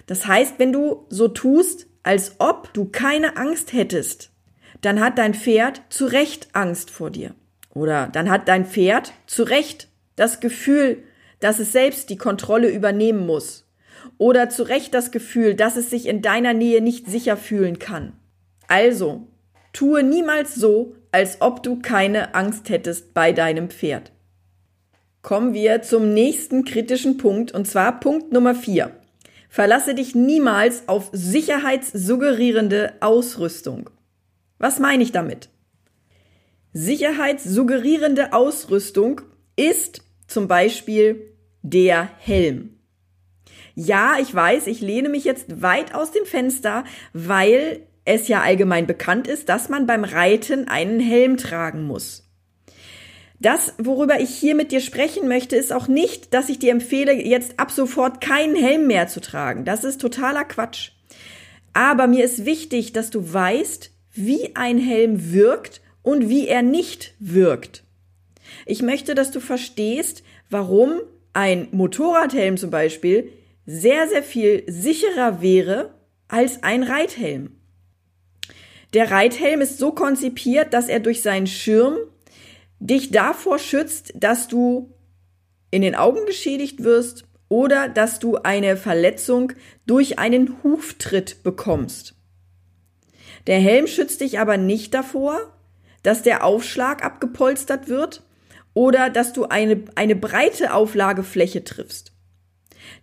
Das 0.08 0.28
heißt, 0.28 0.58
wenn 0.58 0.72
du 0.72 1.06
so 1.10 1.28
tust, 1.28 1.88
als 2.04 2.36
ob 2.40 2.74
du 2.74 2.86
keine 2.86 3.36
Angst 3.36 3.74
hättest, 3.74 4.32
dann 4.80 5.02
hat 5.02 5.18
dein 5.18 5.34
Pferd 5.34 5.82
zu 5.90 6.06
Recht 6.06 6.48
Angst 6.54 6.90
vor 6.90 7.12
dir. 7.12 7.36
Oder 7.74 8.08
dann 8.08 8.30
hat 8.30 8.48
dein 8.48 8.66
Pferd 8.66 9.12
zu 9.28 9.44
Recht 9.44 9.90
das 10.16 10.40
Gefühl, 10.40 11.04
dass 11.42 11.60
es 11.60 11.74
selbst 11.74 12.10
die 12.10 12.18
Kontrolle 12.18 12.70
übernehmen 12.70 13.26
muss 13.26 13.68
oder 14.18 14.48
zu 14.48 14.64
Recht 14.64 14.94
das 14.94 15.12
Gefühl, 15.12 15.54
dass 15.54 15.76
es 15.76 15.90
sich 15.90 16.08
in 16.08 16.22
deiner 16.22 16.54
Nähe 16.54 16.82
nicht 16.82 17.08
sicher 17.10 17.36
fühlen 17.36 17.78
kann. 17.78 18.14
Also, 18.70 19.28
tue 19.74 20.04
niemals 20.04 20.56
so, 20.56 20.96
als 21.12 21.42
ob 21.42 21.63
du 21.63 21.80
keine 21.80 22.36
Angst 22.36 22.70
hättest 22.70 23.13
bei 23.13 23.32
deinem 23.32 23.70
Pferd. 23.70 24.12
Kommen 25.22 25.54
wir 25.54 25.82
zum 25.82 26.13
nächsten 26.13 26.66
kritischen 26.66 27.18
Punkt, 27.18 27.51
und 27.51 27.68
zwar 27.68 28.00
Punkt 28.00 28.32
Nummer 28.32 28.56
4. 28.56 28.92
Verlasse 29.50 29.94
dich 29.94 30.16
niemals 30.16 30.88
auf 30.88 31.10
sicherheitssuggerierende 31.12 32.94
Ausrüstung. 33.01 33.90
Was 34.58 34.80
meine 34.80 35.04
ich 35.04 35.12
damit? 35.12 35.50
Sicherheitssuggerierende 36.74 38.32
Ausrüstung 38.34 39.22
ist 39.58 40.04
zum 40.25 40.48
Beispiel 40.48 41.36
der 41.62 42.10
Helm. 42.18 42.78
Ja, 43.75 44.16
ich 44.20 44.34
weiß, 44.34 44.68
ich 44.68 44.82
lehne 44.82 45.10
mich 45.10 45.24
jetzt 45.24 45.62
weit 45.62 45.94
aus 45.94 46.12
dem 46.12 46.25
Fenster, 46.25 46.84
weil 47.13 47.88
es 48.05 48.27
ja 48.27 48.41
allgemein 48.41 48.88
bekannt 48.88 49.27
ist, 49.27 49.50
dass 49.50 49.70
man 49.70 49.86
beim 49.86 50.03
Reiten 50.03 50.67
einen 50.67 51.00
Helm 51.00 51.38
tragen 51.38 51.84
muss. 51.84 52.27
Das, 53.39 53.74
worüber 53.79 54.20
ich 54.20 54.29
hier 54.29 54.53
mit 54.53 54.72
dir 54.72 54.81
sprechen 54.81 55.27
möchte, 55.27 55.55
ist 55.55 55.74
auch 55.74 55.88
nicht, 55.88 56.34
dass 56.34 56.50
ich 56.50 56.60
dir 56.60 56.72
empfehle, 56.72 57.13
jetzt 57.13 57.60
ab 57.60 57.72
sofort 57.72 58.22
keinen 58.22 58.55
Helm 58.55 58.86
mehr 58.86 59.08
zu 59.08 59.20
tragen. 59.20 59.65
Das 59.65 59.84
ist 59.84 60.00
totaler 60.00 60.46
Quatsch. 60.46 60.91
Aber 61.74 62.05
mir 62.05 62.24
ist 62.24 62.46
wichtig, 62.46 62.93
dass 62.93 63.10
du 63.10 63.34
weißt, 63.34 63.91
wie 64.13 64.55
ein 64.55 64.77
Helm 64.77 65.31
wirkt 65.31 65.81
und 66.03 66.29
wie 66.29 66.48
er 66.48 66.62
nicht 66.62 67.15
wirkt. 67.20 67.84
Ich 68.65 68.84
möchte, 68.84 69.15
dass 69.15 69.31
du 69.31 69.39
verstehst, 69.39 70.24
warum 70.50 71.00
ein 71.34 71.67
Motorradhelm 71.72 72.58
zum 72.58 72.70
Beispiel 72.70 73.31
sehr, 73.65 74.08
sehr 74.08 74.22
viel 74.24 74.63
sicherer 74.67 75.41
wäre 75.41 75.93
als 76.27 76.62
ein 76.62 76.84
Reithelm. 76.84 77.61
Der 78.94 79.10
Reithelm 79.10 79.62
ist 79.62 79.78
so 79.78 79.92
konzipiert, 79.92 80.74
dass 80.74 80.88
er 80.88 81.00
durch 81.00 81.22
seinen 81.22 81.48
Schirm 81.48 81.98
dich 82.80 83.12
davor 83.12 83.60
schützt, 83.60 84.14
dass 84.16 84.48
du 84.48 84.94
in 85.70 85.82
den 85.82 85.96
Augen 85.96 86.26
geschädigt 86.26 86.84
wirst 86.84 87.26
oder 87.48 87.88
dass 87.88 88.20
du 88.20 88.38
eine 88.38 88.76
Verletzung 88.76 89.54
durch 89.86 90.20
einen 90.20 90.64
Huftritt 90.64 91.44
bekommst. 91.44 92.16
Der 93.48 93.60
Helm 93.60 93.88
schützt 93.88 94.22
dich 94.22 94.40
aber 94.40 94.58
nicht 94.58 94.94
davor, 94.94 95.40
dass 96.04 96.24
der 96.24 96.44
Aufschlag 96.44 97.04
abgepolstert 97.04 97.88
wird 97.88 98.24
oder 98.74 99.10
dass 99.10 99.34
du 99.34 99.46
eine, 99.46 99.84
eine 99.96 100.16
breite 100.16 100.74
Auflagefläche 100.74 101.64
triffst. 101.64 102.11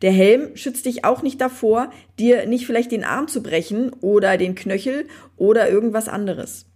Der 0.02 0.12
Helm 0.12 0.56
schützt 0.56 0.86
dich 0.86 1.04
auch 1.04 1.22
nicht 1.22 1.40
davor, 1.40 1.90
dir 2.18 2.46
nicht 2.46 2.66
vielleicht 2.66 2.92
den 2.92 3.04
Arm 3.04 3.28
zu 3.28 3.42
brechen 3.42 3.92
oder 4.00 4.36
den 4.36 4.54
Knöchel 4.54 5.06
oder 5.36 5.68
irgendwas 5.68 6.08
anderes. 6.08 6.66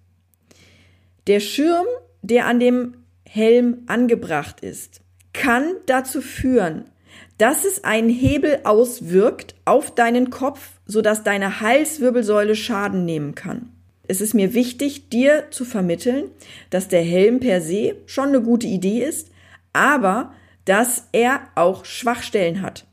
Der 1.26 1.40
Schirm, 1.40 1.86
der 2.22 2.46
an 2.46 2.58
dem 2.58 2.94
Helm 3.24 3.82
angebracht 3.86 4.60
ist, 4.60 5.00
kann 5.32 5.74
dazu 5.86 6.20
führen, 6.20 6.86
dass 7.38 7.64
es 7.64 7.84
einen 7.84 8.08
Hebel 8.08 8.60
auswirkt 8.64 9.54
auf 9.64 9.94
deinen 9.94 10.30
Kopf, 10.30 10.72
sodass 10.86 11.22
deine 11.22 11.60
Halswirbelsäule 11.60 12.56
Schaden 12.56 13.04
nehmen 13.04 13.34
kann. 13.34 13.70
Es 14.08 14.20
ist 14.20 14.34
mir 14.34 14.52
wichtig, 14.52 15.08
dir 15.10 15.44
zu 15.50 15.64
vermitteln, 15.64 16.24
dass 16.70 16.88
der 16.88 17.02
Helm 17.02 17.40
per 17.40 17.60
se 17.60 17.96
schon 18.06 18.28
eine 18.28 18.42
gute 18.42 18.66
Idee 18.66 19.04
ist, 19.04 19.30
aber 19.72 20.32
dass 20.64 21.08
er 21.12 21.40
auch 21.54 21.84
Schwachstellen 21.84 22.62
hat. 22.62 22.86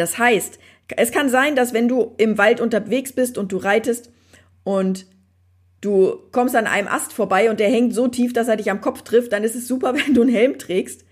Das 0.00 0.16
heißt, 0.16 0.58
es 0.96 1.12
kann 1.12 1.28
sein, 1.28 1.54
dass 1.54 1.74
wenn 1.74 1.86
du 1.86 2.14
im 2.16 2.38
Wald 2.38 2.62
unterwegs 2.62 3.12
bist 3.12 3.36
und 3.36 3.52
du 3.52 3.58
reitest 3.58 4.10
und 4.64 5.04
du 5.82 6.14
kommst 6.32 6.56
an 6.56 6.66
einem 6.66 6.88
Ast 6.88 7.12
vorbei 7.12 7.50
und 7.50 7.60
der 7.60 7.68
hängt 7.68 7.94
so 7.94 8.08
tief, 8.08 8.32
dass 8.32 8.48
er 8.48 8.56
dich 8.56 8.70
am 8.70 8.80
Kopf 8.80 9.02
trifft, 9.02 9.32
dann 9.32 9.44
ist 9.44 9.54
es 9.54 9.68
super, 9.68 9.94
wenn 10.06 10.14
du 10.14 10.22
einen 10.22 10.32
Helm 10.32 10.58
trägst. 10.58 11.04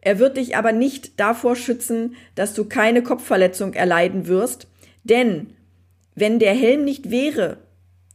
Er 0.00 0.18
wird 0.18 0.38
dich 0.38 0.56
aber 0.56 0.72
nicht 0.72 1.20
davor 1.20 1.56
schützen, 1.56 2.16
dass 2.34 2.54
du 2.54 2.64
keine 2.64 3.02
Kopfverletzung 3.02 3.74
erleiden 3.74 4.26
wirst, 4.26 4.66
denn 5.04 5.52
wenn 6.14 6.38
der 6.38 6.54
Helm 6.54 6.82
nicht 6.84 7.10
wäre, 7.10 7.58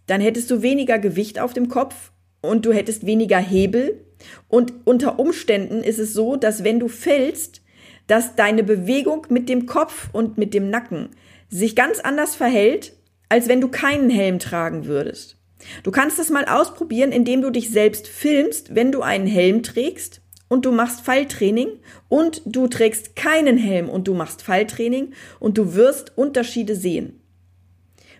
dann 0.07 0.19
hättest 0.19 0.49
du 0.49 0.63
weniger 0.63 0.97
Gewicht 0.97 1.39
auf 1.39 1.53
dem 1.53 1.69
Kopf 1.69 2.11
und 2.41 2.65
du 2.65 2.73
hättest 2.73 3.05
weniger 3.05 3.37
Hebel 3.37 4.03
und 4.47 4.73
unter 4.85 5.19
Umständen 5.19 5.83
ist 5.83 5.99
es 5.99 6.13
so, 6.13 6.37
dass 6.37 6.63
wenn 6.63 6.79
du 6.79 6.87
fällst, 6.87 7.61
dass 8.07 8.35
deine 8.35 8.63
Bewegung 8.63 9.27
mit 9.29 9.49
dem 9.49 9.65
Kopf 9.65 10.09
und 10.13 10.37
mit 10.37 10.53
dem 10.53 10.69
Nacken 10.69 11.09
sich 11.49 11.75
ganz 11.75 11.99
anders 11.99 12.35
verhält, 12.35 12.93
als 13.29 13.47
wenn 13.47 13.61
du 13.61 13.67
keinen 13.67 14.09
Helm 14.09 14.39
tragen 14.39 14.85
würdest. 14.85 15.37
Du 15.83 15.91
kannst 15.91 16.19
das 16.19 16.29
mal 16.29 16.45
ausprobieren, 16.45 17.11
indem 17.11 17.41
du 17.41 17.49
dich 17.49 17.69
selbst 17.69 18.07
filmst, 18.07 18.75
wenn 18.75 18.91
du 18.91 19.01
einen 19.01 19.27
Helm 19.27 19.63
trägst 19.63 20.21
und 20.47 20.65
du 20.65 20.71
machst 20.71 21.01
Falltraining 21.01 21.67
und 22.09 22.41
du 22.45 22.67
trägst 22.67 23.15
keinen 23.15 23.57
Helm 23.57 23.89
und 23.89 24.07
du 24.07 24.13
machst 24.13 24.41
Falltraining 24.41 25.13
und 25.39 25.57
du 25.57 25.73
wirst 25.73 26.17
Unterschiede 26.17 26.75
sehen. 26.75 27.21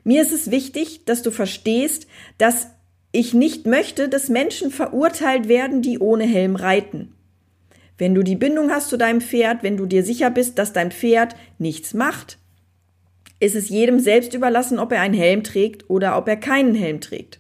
Mir 0.03 0.21
ist 0.21 0.33
es 0.33 0.51
wichtig, 0.51 1.05
dass 1.05 1.21
du 1.21 1.31
verstehst, 1.31 2.07
dass 2.37 2.67
ich 3.11 3.33
nicht 3.33 3.65
möchte, 3.65 4.09
dass 4.09 4.29
Menschen 4.29 4.71
verurteilt 4.71 5.47
werden, 5.47 5.81
die 5.81 5.99
ohne 5.99 6.25
Helm 6.25 6.55
reiten. 6.55 7.13
Wenn 7.97 8.13
du 8.13 8.23
die 8.23 8.35
Bindung 8.35 8.69
hast 8.69 8.89
zu 8.89 8.97
deinem 8.97 9.21
Pferd, 9.21 9.63
wenn 9.63 9.77
du 9.77 9.85
dir 9.85 10.03
sicher 10.03 10.29
bist, 10.29 10.57
dass 10.59 10.73
dein 10.73 10.91
Pferd 10.91 11.35
nichts 11.57 11.93
macht, 11.93 12.37
ist 13.39 13.55
es 13.55 13.69
jedem 13.69 13.99
selbst 13.99 14.33
überlassen, 14.33 14.79
ob 14.79 14.91
er 14.91 15.01
einen 15.01 15.13
Helm 15.13 15.43
trägt 15.43 15.89
oder 15.89 16.17
ob 16.17 16.27
er 16.27 16.37
keinen 16.37 16.75
Helm 16.75 17.01
trägt. 17.01 17.39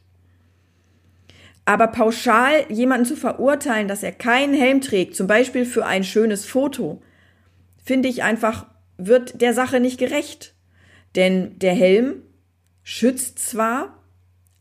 Aber 1.65 1.87
pauschal 1.87 2.65
jemanden 2.69 3.05
zu 3.05 3.15
verurteilen, 3.15 3.87
dass 3.87 4.03
er 4.03 4.13
keinen 4.13 4.53
Helm 4.53 4.79
trägt, 4.79 5.15
zum 5.15 5.27
Beispiel 5.27 5.65
für 5.65 5.85
ein 5.85 6.03
schönes 6.03 6.45
Foto, 6.45 7.01
finde 7.83 8.07
ich 8.09 8.23
einfach, 8.23 8.67
wird 8.97 9.41
der 9.41 9.53
Sache 9.53 9.79
nicht 9.79 9.99
gerecht. 9.99 10.53
Denn 11.15 11.57
der 11.59 11.73
Helm 11.73 12.21
schützt 12.83 13.39
zwar, 13.39 14.01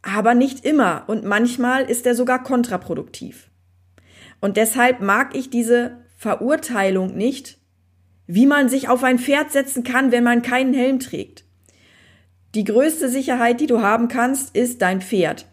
aber 0.03 0.35
nicht 0.35 0.65
immer 0.65 1.05
und 1.07 1.25
manchmal 1.25 1.85
ist 1.85 2.07
er 2.07 2.15
sogar 2.15 2.43
kontraproduktiv. 2.43 3.51
Und 4.41 4.57
deshalb 4.57 5.01
mag 5.01 5.35
ich 5.35 5.51
diese 5.51 5.99
Verurteilung 6.17 7.17
nicht, 7.17 7.59
wie 8.27 8.47
man 8.47 8.69
sich 8.69 8.89
auf 8.89 9.05
ein 9.05 9.19
Pferd 9.19 9.53
setzen 9.53 9.85
kann, 9.85 10.13
wenn 10.13 10.25
man 10.25 10.43
keinen 10.43 10.75
Helm 10.75 10.99
trägt. 10.99 11.45
Die 12.55 12.65
größte 12.65 13.09
Sicherheit, 13.09 13.61
die 13.61 13.67
du 13.67 13.83
haben 13.83 14.09
kannst, 14.09 14.57
ist 14.57 14.83
dein 14.83 15.01
Pferd. 15.01 15.47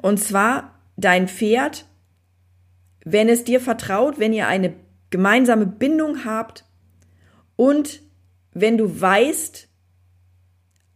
Und 0.00 0.18
zwar 0.18 0.80
dein 0.96 1.28
Pferd, 1.28 1.86
wenn 3.04 3.28
es 3.28 3.44
dir 3.44 3.60
vertraut, 3.60 4.18
wenn 4.18 4.32
ihr 4.32 4.48
eine 4.48 4.74
gemeinsame 5.10 5.66
Bindung 5.66 6.24
habt 6.24 6.64
und 7.56 8.02
wenn 8.52 8.76
du 8.76 9.00
weißt, 9.00 9.68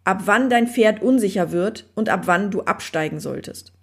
ab 0.04 0.22
wann 0.24 0.50
dein 0.50 0.66
Pferd 0.66 1.02
unsicher 1.02 1.52
wird 1.52 1.90
und 1.94 2.08
ab 2.08 2.22
wann 2.26 2.50
du 2.50 2.62
absteigen 2.62 3.20
solltest. 3.20 3.75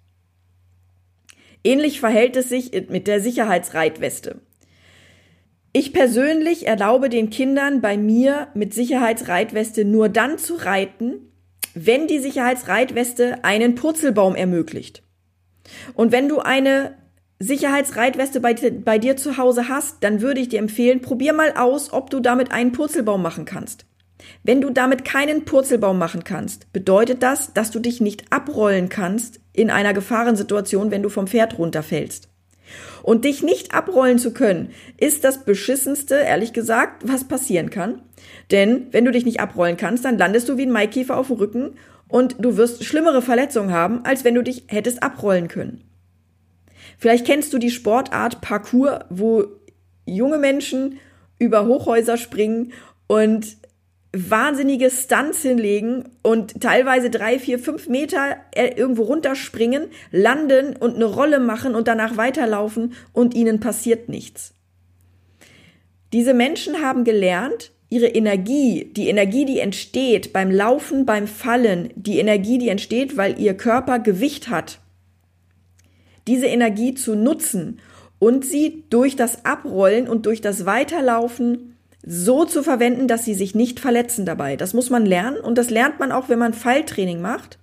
Ähnlich 1.64 1.98
verhält 1.98 2.36
es 2.36 2.50
sich 2.50 2.70
mit 2.90 3.06
der 3.06 3.20
Sicherheitsreitweste. 3.20 4.40
Ich 5.72 5.92
persönlich 5.92 6.68
erlaube 6.68 7.08
den 7.08 7.30
Kindern 7.30 7.80
bei 7.80 7.96
mir 7.96 8.48
mit 8.54 8.72
Sicherheitsreitweste 8.74 9.84
nur 9.84 10.08
dann 10.08 10.38
zu 10.38 10.54
reiten, 10.54 11.32
wenn 11.74 12.06
die 12.06 12.20
Sicherheitsreitweste 12.20 13.42
einen 13.42 13.74
Purzelbaum 13.74 14.36
ermöglicht. 14.36 15.02
Und 15.94 16.12
wenn 16.12 16.28
du 16.28 16.38
eine 16.38 16.96
Sicherheitsreitweste 17.40 18.40
bei, 18.40 18.54
bei, 18.54 18.98
dir 18.98 19.16
zu 19.16 19.36
Hause 19.36 19.68
hast, 19.68 20.04
dann 20.04 20.20
würde 20.20 20.40
ich 20.40 20.48
dir 20.48 20.60
empfehlen, 20.60 21.00
probier 21.00 21.32
mal 21.32 21.54
aus, 21.56 21.92
ob 21.92 22.10
du 22.10 22.20
damit 22.20 22.52
einen 22.52 22.70
Purzelbaum 22.70 23.22
machen 23.22 23.44
kannst. 23.44 23.86
Wenn 24.46 24.60
du 24.60 24.68
damit 24.68 25.06
keinen 25.06 25.46
Purzelbaum 25.46 25.98
machen 25.98 26.22
kannst, 26.22 26.70
bedeutet 26.74 27.22
das, 27.22 27.54
dass 27.54 27.70
du 27.70 27.80
dich 27.80 28.02
nicht 28.02 28.30
abrollen 28.30 28.90
kannst 28.90 29.40
in 29.54 29.70
einer 29.70 29.94
Gefahrensituation, 29.94 30.90
wenn 30.90 31.02
du 31.02 31.08
vom 31.08 31.26
Pferd 31.26 31.58
runterfällst. 31.58 32.28
Und 33.02 33.24
dich 33.24 33.42
nicht 33.42 33.74
abrollen 33.74 34.18
zu 34.18 34.34
können, 34.34 34.70
ist 34.98 35.24
das 35.24 35.44
beschissenste, 35.44 36.16
ehrlich 36.16 36.52
gesagt, 36.52 37.02
was 37.06 37.24
passieren 37.24 37.70
kann. 37.70 38.02
Denn 38.50 38.88
wenn 38.90 39.06
du 39.06 39.12
dich 39.12 39.24
nicht 39.24 39.40
abrollen 39.40 39.78
kannst, 39.78 40.04
dann 40.04 40.18
landest 40.18 40.48
du 40.50 40.58
wie 40.58 40.66
ein 40.66 40.70
Maikäfer 40.70 41.16
auf 41.16 41.28
dem 41.28 41.36
Rücken 41.36 41.70
und 42.08 42.36
du 42.38 42.58
wirst 42.58 42.84
schlimmere 42.84 43.22
Verletzungen 43.22 43.72
haben, 43.72 44.04
als 44.04 44.24
wenn 44.24 44.34
du 44.34 44.42
dich 44.42 44.64
hättest 44.68 45.02
abrollen 45.02 45.48
können. 45.48 45.84
Vielleicht 46.98 47.26
kennst 47.26 47.52
du 47.54 47.58
die 47.58 47.70
Sportart 47.70 48.42
Parkour, 48.42 49.06
wo 49.08 49.46
junge 50.04 50.38
Menschen 50.38 50.98
über 51.38 51.64
Hochhäuser 51.64 52.18
springen 52.18 52.72
und 53.06 53.56
wahnsinnige 54.14 54.90
Stunts 54.90 55.42
hinlegen 55.42 56.04
und 56.22 56.60
teilweise 56.60 57.10
drei, 57.10 57.38
vier, 57.38 57.58
fünf 57.58 57.88
Meter 57.88 58.36
äh, 58.54 58.68
irgendwo 58.76 59.02
runterspringen, 59.02 59.88
landen 60.10 60.76
und 60.76 60.94
eine 60.94 61.04
Rolle 61.04 61.40
machen 61.40 61.74
und 61.74 61.88
danach 61.88 62.16
weiterlaufen 62.16 62.94
und 63.12 63.34
ihnen 63.34 63.60
passiert 63.60 64.08
nichts. 64.08 64.54
Diese 66.12 66.34
Menschen 66.34 66.80
haben 66.80 67.04
gelernt, 67.04 67.72
ihre 67.90 68.06
Energie, 68.06 68.90
die 68.92 69.08
Energie, 69.08 69.44
die 69.44 69.58
entsteht 69.58 70.32
beim 70.32 70.50
Laufen, 70.50 71.06
beim 71.06 71.26
Fallen, 71.26 71.90
die 71.96 72.18
Energie, 72.18 72.58
die 72.58 72.68
entsteht, 72.68 73.16
weil 73.16 73.38
ihr 73.40 73.54
Körper 73.54 73.98
Gewicht 73.98 74.48
hat, 74.48 74.78
diese 76.26 76.46
Energie 76.46 76.94
zu 76.94 77.14
nutzen 77.14 77.80
und 78.18 78.44
sie 78.44 78.84
durch 78.90 79.16
das 79.16 79.44
Abrollen 79.44 80.08
und 80.08 80.26
durch 80.26 80.40
das 80.40 80.66
Weiterlaufen 80.66 81.73
so 82.06 82.44
zu 82.44 82.62
verwenden, 82.62 83.08
dass 83.08 83.24
sie 83.24 83.34
sich 83.34 83.54
nicht 83.54 83.80
verletzen 83.80 84.26
dabei. 84.26 84.56
Das 84.56 84.74
muss 84.74 84.90
man 84.90 85.06
lernen 85.06 85.38
und 85.38 85.56
das 85.56 85.70
lernt 85.70 85.98
man 85.98 86.12
auch, 86.12 86.28
wenn 86.28 86.38
man 86.38 86.54
Falltraining 86.54 87.20
macht. 87.20 87.58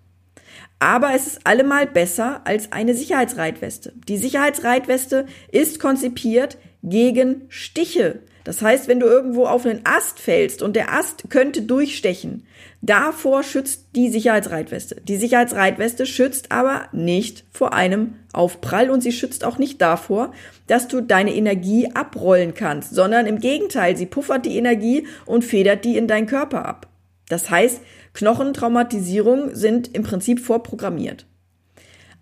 Aber 0.79 1.13
es 1.13 1.27
ist 1.27 1.45
allemal 1.45 1.85
besser 1.85 2.41
als 2.43 2.71
eine 2.71 2.95
Sicherheitsreitweste. 2.95 3.93
Die 4.07 4.17
Sicherheitsreitweste 4.17 5.27
ist 5.51 5.79
konzipiert 5.79 6.57
gegen 6.81 7.43
Stiche. 7.49 8.21
Das 8.43 8.61
heißt, 8.61 8.87
wenn 8.87 8.99
du 8.99 9.05
irgendwo 9.05 9.45
auf 9.45 9.65
einen 9.65 9.81
Ast 9.83 10.19
fällst 10.19 10.61
und 10.61 10.75
der 10.75 10.93
Ast 10.93 11.29
könnte 11.29 11.61
durchstechen, 11.61 12.47
davor 12.81 13.43
schützt 13.43 13.95
die 13.95 14.09
Sicherheitsreitweste. 14.09 15.01
Die 15.01 15.17
Sicherheitsreitweste 15.17 16.05
schützt 16.05 16.51
aber 16.51 16.87
nicht 16.91 17.45
vor 17.51 17.73
einem 17.73 18.15
Aufprall 18.33 18.89
und 18.89 19.01
sie 19.01 19.11
schützt 19.11 19.43
auch 19.43 19.57
nicht 19.57 19.81
davor, 19.81 20.33
dass 20.67 20.87
du 20.87 21.01
deine 21.01 21.35
Energie 21.35 21.91
abrollen 21.93 22.53
kannst, 22.53 22.95
sondern 22.95 23.27
im 23.27 23.39
Gegenteil, 23.39 23.95
sie 23.95 24.05
puffert 24.07 24.45
die 24.45 24.57
Energie 24.57 25.07
und 25.25 25.43
federt 25.43 25.85
die 25.85 25.97
in 25.97 26.07
deinen 26.07 26.27
Körper 26.27 26.65
ab. 26.65 26.87
Das 27.29 27.49
heißt, 27.49 27.81
Knochentraumatisierungen 28.13 29.55
sind 29.55 29.95
im 29.95 30.03
Prinzip 30.03 30.39
vorprogrammiert. 30.39 31.25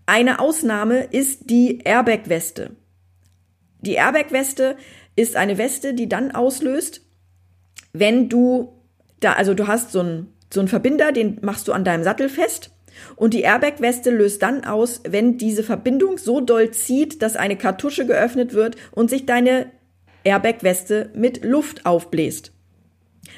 Eine 0.06 0.40
Ausnahme 0.40 1.04
ist 1.04 1.50
die 1.50 1.80
Airbag-Weste. 1.84 2.72
Die 3.82 3.94
Airbag-Weste 3.94 4.76
ist 5.16 5.36
eine 5.36 5.58
Weste, 5.58 5.94
die 5.94 6.10
dann 6.10 6.32
auslöst, 6.32 7.02
wenn 7.94 8.30
du 8.30 8.74
da, 9.20 9.34
also 9.34 9.54
du 9.54 9.68
hast 9.68 9.92
so 9.92 10.00
einen, 10.00 10.34
so 10.54 10.60
einen 10.60 10.70
Verbinder, 10.70 11.12
den 11.12 11.40
machst 11.42 11.68
du 11.68 11.74
an 11.74 11.84
deinem 11.84 12.04
Sattel 12.04 12.30
fest 12.30 12.72
und 13.16 13.34
die 13.34 13.42
Airbag-Weste 13.42 14.12
löst 14.12 14.42
dann 14.42 14.64
aus, 14.64 15.02
wenn 15.08 15.38
diese 15.38 15.64
Verbindung 15.64 16.18
so 16.18 16.42
doll 16.42 16.72
zieht, 16.72 17.22
dass 17.22 17.36
eine 17.36 17.58
Kartusche 17.58 18.06
geöffnet 18.06 18.54
wird 18.54 18.76
und 18.92 19.10
sich 19.10 19.26
deine 19.26 19.68
Airbag-Weste 20.24 21.12
mit 21.14 21.44
Luft 21.44 21.86
aufbläst. 21.86 22.52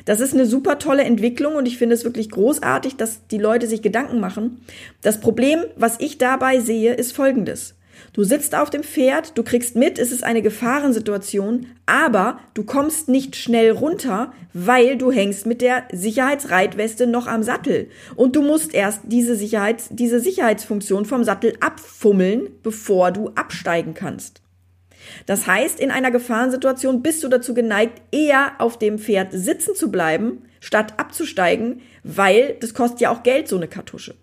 Das 0.05 0.19
ist 0.19 0.33
eine 0.33 0.45
super 0.45 0.79
tolle 0.79 1.03
Entwicklung 1.03 1.55
und 1.55 1.67
ich 1.67 1.77
finde 1.77 1.95
es 1.95 2.03
wirklich 2.03 2.29
großartig, 2.29 2.95
dass 2.95 3.27
die 3.27 3.37
Leute 3.37 3.67
sich 3.67 3.81
Gedanken 3.81 4.19
machen. 4.19 4.61
Das 5.01 5.19
Problem, 5.19 5.63
was 5.75 5.99
ich 5.99 6.17
dabei 6.17 6.59
sehe, 6.59 6.93
ist 6.93 7.13
folgendes. 7.13 7.75
Du 8.13 8.23
sitzt 8.23 8.55
auf 8.55 8.69
dem 8.69 8.83
Pferd, 8.83 9.37
du 9.37 9.43
kriegst 9.43 9.75
mit, 9.75 9.99
es 9.99 10.11
ist 10.11 10.23
eine 10.23 10.41
Gefahrensituation, 10.41 11.67
aber 11.85 12.39
du 12.53 12.63
kommst 12.63 13.09
nicht 13.09 13.35
schnell 13.35 13.71
runter, 13.71 14.33
weil 14.53 14.97
du 14.97 15.11
hängst 15.11 15.45
mit 15.45 15.61
der 15.61 15.83
Sicherheitsreitweste 15.91 17.07
noch 17.07 17.27
am 17.27 17.43
Sattel. 17.43 17.89
Und 18.15 18.35
du 18.35 18.41
musst 18.41 18.73
erst 18.73 19.01
diese, 19.05 19.35
Sicherheits-, 19.35 19.89
diese 19.91 20.19
Sicherheitsfunktion 20.19 21.05
vom 21.05 21.23
Sattel 21.23 21.53
abfummeln, 21.59 22.49
bevor 22.63 23.11
du 23.11 23.29
absteigen 23.29 23.93
kannst. 23.93 24.41
Das 25.25 25.47
heißt, 25.47 25.79
in 25.79 25.91
einer 25.91 26.11
Gefahrensituation 26.11 27.01
bist 27.01 27.23
du 27.23 27.27
dazu 27.27 27.53
geneigt, 27.53 28.01
eher 28.11 28.53
auf 28.59 28.77
dem 28.77 28.99
Pferd 28.99 29.29
sitzen 29.31 29.75
zu 29.75 29.91
bleiben, 29.91 30.43
statt 30.59 30.93
abzusteigen, 30.97 31.81
weil 32.03 32.55
das 32.59 32.73
kostet 32.73 33.01
ja 33.01 33.09
auch 33.11 33.23
Geld, 33.23 33.47
so 33.47 33.57
eine 33.57 33.67
Kartusche. 33.67 34.15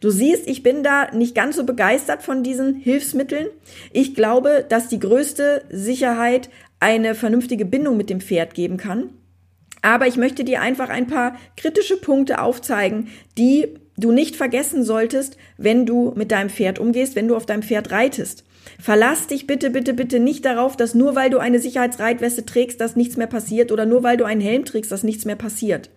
Du 0.00 0.10
siehst, 0.10 0.48
ich 0.48 0.62
bin 0.62 0.82
da 0.82 1.10
nicht 1.12 1.34
ganz 1.34 1.56
so 1.56 1.64
begeistert 1.64 2.22
von 2.22 2.42
diesen 2.42 2.76
Hilfsmitteln. 2.76 3.48
Ich 3.92 4.14
glaube, 4.14 4.64
dass 4.68 4.88
die 4.88 4.98
größte 4.98 5.64
Sicherheit 5.70 6.50
eine 6.80 7.14
vernünftige 7.14 7.64
Bindung 7.64 7.96
mit 7.96 8.10
dem 8.10 8.20
Pferd 8.20 8.54
geben 8.54 8.76
kann. 8.76 9.10
Aber 9.82 10.06
ich 10.06 10.16
möchte 10.16 10.44
dir 10.44 10.60
einfach 10.60 10.88
ein 10.88 11.06
paar 11.06 11.36
kritische 11.56 11.96
Punkte 11.96 12.40
aufzeigen, 12.40 13.08
die 13.38 13.68
du 13.96 14.12
nicht 14.12 14.36
vergessen 14.36 14.82
solltest, 14.84 15.36
wenn 15.56 15.86
du 15.86 16.12
mit 16.16 16.32
deinem 16.32 16.50
Pferd 16.50 16.78
umgehst, 16.78 17.16
wenn 17.16 17.28
du 17.28 17.36
auf 17.36 17.46
deinem 17.46 17.62
Pferd 17.62 17.92
reitest. 17.92 18.44
Verlass 18.80 19.28
dich 19.28 19.46
bitte, 19.46 19.70
bitte, 19.70 19.94
bitte 19.94 20.18
nicht 20.18 20.44
darauf, 20.44 20.76
dass 20.76 20.94
nur 20.94 21.14
weil 21.14 21.30
du 21.30 21.38
eine 21.38 21.60
Sicherheitsreitweste 21.60 22.44
trägst, 22.44 22.80
dass 22.80 22.96
nichts 22.96 23.16
mehr 23.16 23.26
passiert 23.26 23.72
oder 23.72 23.86
nur 23.86 24.02
weil 24.02 24.16
du 24.16 24.24
einen 24.24 24.40
Helm 24.40 24.64
trägst, 24.64 24.90
dass 24.90 25.04
nichts 25.04 25.24
mehr 25.24 25.36
passiert. 25.36 25.90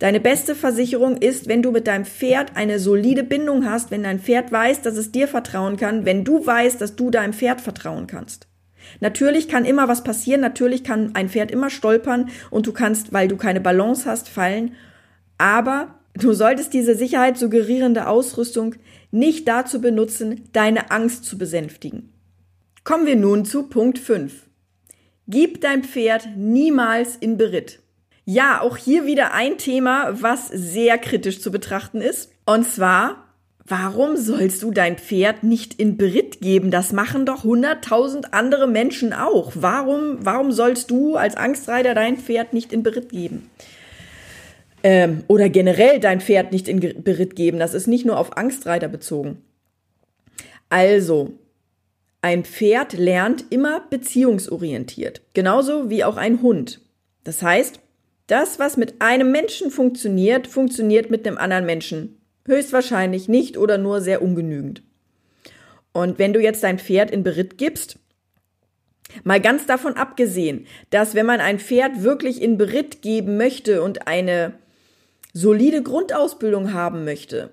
Deine 0.00 0.18
beste 0.18 0.54
Versicherung 0.54 1.18
ist, 1.18 1.46
wenn 1.46 1.60
du 1.62 1.72
mit 1.72 1.86
deinem 1.86 2.06
Pferd 2.06 2.56
eine 2.56 2.78
solide 2.78 3.22
Bindung 3.22 3.66
hast, 3.66 3.90
wenn 3.90 4.02
dein 4.02 4.18
Pferd 4.18 4.50
weiß, 4.50 4.80
dass 4.80 4.96
es 4.96 5.12
dir 5.12 5.28
vertrauen 5.28 5.76
kann, 5.76 6.06
wenn 6.06 6.24
du 6.24 6.44
weißt, 6.44 6.80
dass 6.80 6.96
du 6.96 7.10
deinem 7.10 7.34
Pferd 7.34 7.60
vertrauen 7.60 8.06
kannst. 8.06 8.48
Natürlich 9.00 9.46
kann 9.46 9.66
immer 9.66 9.88
was 9.88 10.02
passieren, 10.02 10.40
natürlich 10.40 10.84
kann 10.84 11.14
ein 11.14 11.28
Pferd 11.28 11.50
immer 11.50 11.68
stolpern 11.68 12.30
und 12.50 12.66
du 12.66 12.72
kannst, 12.72 13.12
weil 13.12 13.28
du 13.28 13.36
keine 13.36 13.60
Balance 13.60 14.08
hast, 14.08 14.30
fallen, 14.30 14.74
aber 15.36 16.00
du 16.14 16.32
solltest 16.32 16.72
diese 16.72 16.94
Sicherheit 16.94 17.36
suggerierende 17.36 18.06
Ausrüstung 18.06 18.76
nicht 19.10 19.46
dazu 19.48 19.82
benutzen, 19.82 20.48
deine 20.54 20.90
Angst 20.90 21.26
zu 21.26 21.36
besänftigen. 21.36 22.10
Kommen 22.84 23.04
wir 23.04 23.16
nun 23.16 23.44
zu 23.44 23.64
Punkt 23.64 23.98
5. 23.98 24.48
Gib 25.28 25.60
dein 25.60 25.84
Pferd 25.84 26.26
niemals 26.38 27.16
in 27.16 27.36
Beritt. 27.36 27.80
Ja, 28.32 28.60
auch 28.60 28.76
hier 28.76 29.06
wieder 29.06 29.34
ein 29.34 29.58
Thema, 29.58 30.22
was 30.22 30.46
sehr 30.46 30.98
kritisch 30.98 31.40
zu 31.40 31.50
betrachten 31.50 32.00
ist. 32.00 32.30
Und 32.46 32.64
zwar, 32.64 33.24
warum 33.64 34.16
sollst 34.16 34.62
du 34.62 34.70
dein 34.70 34.98
Pferd 34.98 35.42
nicht 35.42 35.74
in 35.80 35.96
Beritt 35.96 36.40
geben? 36.40 36.70
Das 36.70 36.92
machen 36.92 37.26
doch 37.26 37.42
hunderttausend 37.42 38.32
andere 38.32 38.68
Menschen 38.68 39.12
auch. 39.12 39.50
Warum, 39.56 40.18
warum 40.20 40.52
sollst 40.52 40.92
du 40.92 41.16
als 41.16 41.36
Angstreiter 41.36 41.92
dein 41.96 42.18
Pferd 42.18 42.52
nicht 42.52 42.72
in 42.72 42.84
Beritt 42.84 43.08
geben? 43.08 43.50
Ähm, 44.84 45.24
oder 45.26 45.48
generell 45.48 45.98
dein 45.98 46.20
Pferd 46.20 46.52
nicht 46.52 46.68
in 46.68 46.78
Beritt 47.02 47.34
geben. 47.34 47.58
Das 47.58 47.74
ist 47.74 47.88
nicht 47.88 48.06
nur 48.06 48.16
auf 48.16 48.36
Angstreiter 48.36 48.86
bezogen. 48.86 49.38
Also, 50.68 51.32
ein 52.22 52.44
Pferd 52.44 52.92
lernt 52.92 53.46
immer 53.50 53.80
beziehungsorientiert. 53.90 55.20
Genauso 55.34 55.90
wie 55.90 56.04
auch 56.04 56.16
ein 56.16 56.42
Hund. 56.42 56.80
Das 57.24 57.42
heißt, 57.42 57.80
das, 58.30 58.58
was 58.58 58.76
mit 58.76 59.00
einem 59.00 59.32
Menschen 59.32 59.70
funktioniert, 59.70 60.46
funktioniert 60.46 61.10
mit 61.10 61.26
einem 61.26 61.38
anderen 61.38 61.66
Menschen 61.66 62.20
höchstwahrscheinlich 62.46 63.28
nicht 63.28 63.56
oder 63.56 63.78
nur 63.78 64.00
sehr 64.00 64.22
ungenügend. 64.22 64.82
Und 65.92 66.18
wenn 66.18 66.32
du 66.32 66.40
jetzt 66.40 66.62
dein 66.62 66.78
Pferd 66.78 67.10
in 67.10 67.22
Beritt 67.22 67.58
gibst, 67.58 67.98
mal 69.24 69.40
ganz 69.40 69.66
davon 69.66 69.94
abgesehen, 69.94 70.66
dass 70.90 71.14
wenn 71.14 71.26
man 71.26 71.40
ein 71.40 71.58
Pferd 71.58 72.02
wirklich 72.02 72.40
in 72.40 72.58
Beritt 72.58 73.02
geben 73.02 73.36
möchte 73.36 73.82
und 73.82 74.06
eine 74.06 74.54
solide 75.32 75.82
Grundausbildung 75.82 76.72
haben 76.72 77.04
möchte, 77.04 77.50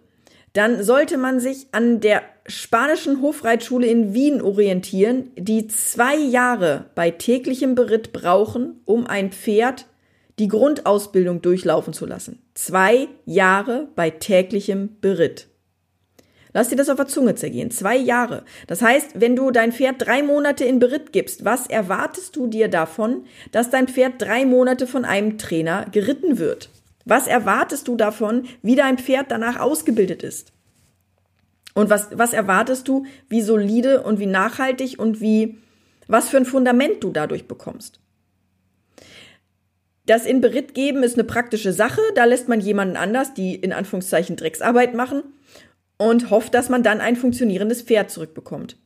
dann 0.54 0.84
sollte 0.84 1.18
man 1.18 1.40
sich 1.40 1.68
an 1.72 2.00
der 2.00 2.24
spanischen 2.48 3.22
Hofreitschule 3.22 3.88
in 3.88 4.13
Wien 4.13 4.42
orientieren, 4.42 5.32
die 5.36 5.68
zwei 5.68 6.16
Jahre 6.16 6.86
bei 6.96 7.12
täglichem 7.12 7.76
Beritt 7.76 8.13
brauchen, 8.13 8.80
um 8.86 9.06
ein 9.06 9.32
Pferd 9.32 9.86
die 10.39 10.47
Grundausbildung 10.47 11.41
durchlaufen 11.41 11.93
zu 11.93 12.06
lassen. 12.06 12.41
Zwei 12.54 13.08
Jahre 13.26 13.88
bei 13.95 14.10
täglichem 14.10 14.97
Beritt. 15.02 15.47
Lass 16.54 16.69
dir 16.69 16.76
das 16.76 16.89
auf 16.89 16.97
der 16.97 17.08
Zunge 17.08 17.36
zergehen. 17.36 17.71
Zwei 17.71 17.95
Jahre. 17.97 18.43
Das 18.67 18.82
heißt, 18.82 19.19
wenn 19.19 19.36
du 19.36 19.52
dein 19.52 19.71
Pferd 19.71 19.95
drei 20.00 20.23
Monate 20.23 20.65
in 20.65 20.80
Beritt 20.80 21.12
gibst, 21.12 21.45
was 21.45 21.67
erwartest 21.67 22.36
du 22.36 22.47
dir 22.47 22.67
davon, 22.67 23.26
dass 23.52 23.69
dein 23.69 23.88
Pferd 23.88 24.21
drei 24.21 24.45
Monate 24.45 24.88
von 24.88 25.06
einem 25.06 25.38
Trainer 25.38 25.86
geritten 25.91 26.39
wird? 26.39 26.69
Was 27.06 27.28
erwartest 27.28 27.88
du 27.88 27.95
davon, 27.95 28.45
wie 28.62 28.76
dein 28.76 28.97
Pferd 28.97 29.28
danach 29.30 29.60
ausgebildet 29.60 30.23
ist? 30.23 30.52
Und 31.73 31.89
was, 31.89 32.10
was 32.17 32.34
erwartest 32.34 32.88
du, 32.88 33.06
wie 33.30 33.41
solide 33.41 34.02
und 34.02 34.19
wie 34.19 34.26
nachhaltig 34.26 34.97
und 34.97 35.21
wie, 35.21 35.60
was 36.08 36.30
für 36.30 36.38
ein 36.38 36.45
Fundament 36.45 37.04
du 37.04 37.12
dadurch 37.12 37.47
bekommst? 37.47 38.00
Das 40.08 40.26
in 40.26 40.41
Beritt 40.41 40.74
geben 40.74 41.04
ist 41.04 41.15
eine 41.15 41.26
praktische 41.26 41.74
Sache. 41.74 42.02
Da 42.15 42.24
lässt 42.24 42.48
man 42.48 42.62
jemanden 42.62 42.96
anders 42.96 43.34
die 43.34 43.56
in 43.56 43.74
Anführungszeichen 43.74 44.38
Drecksarbeit 44.38 44.96
machen 44.96 45.22
und 45.98 46.32
hofft, 46.32 46.54
dass 46.54 46.70
man 46.70 46.82
dann 46.82 47.02
ein 47.02 47.17
funktionierendes 47.17 47.82
Pferd 47.82 48.10
zurückbekommt. 48.10 48.78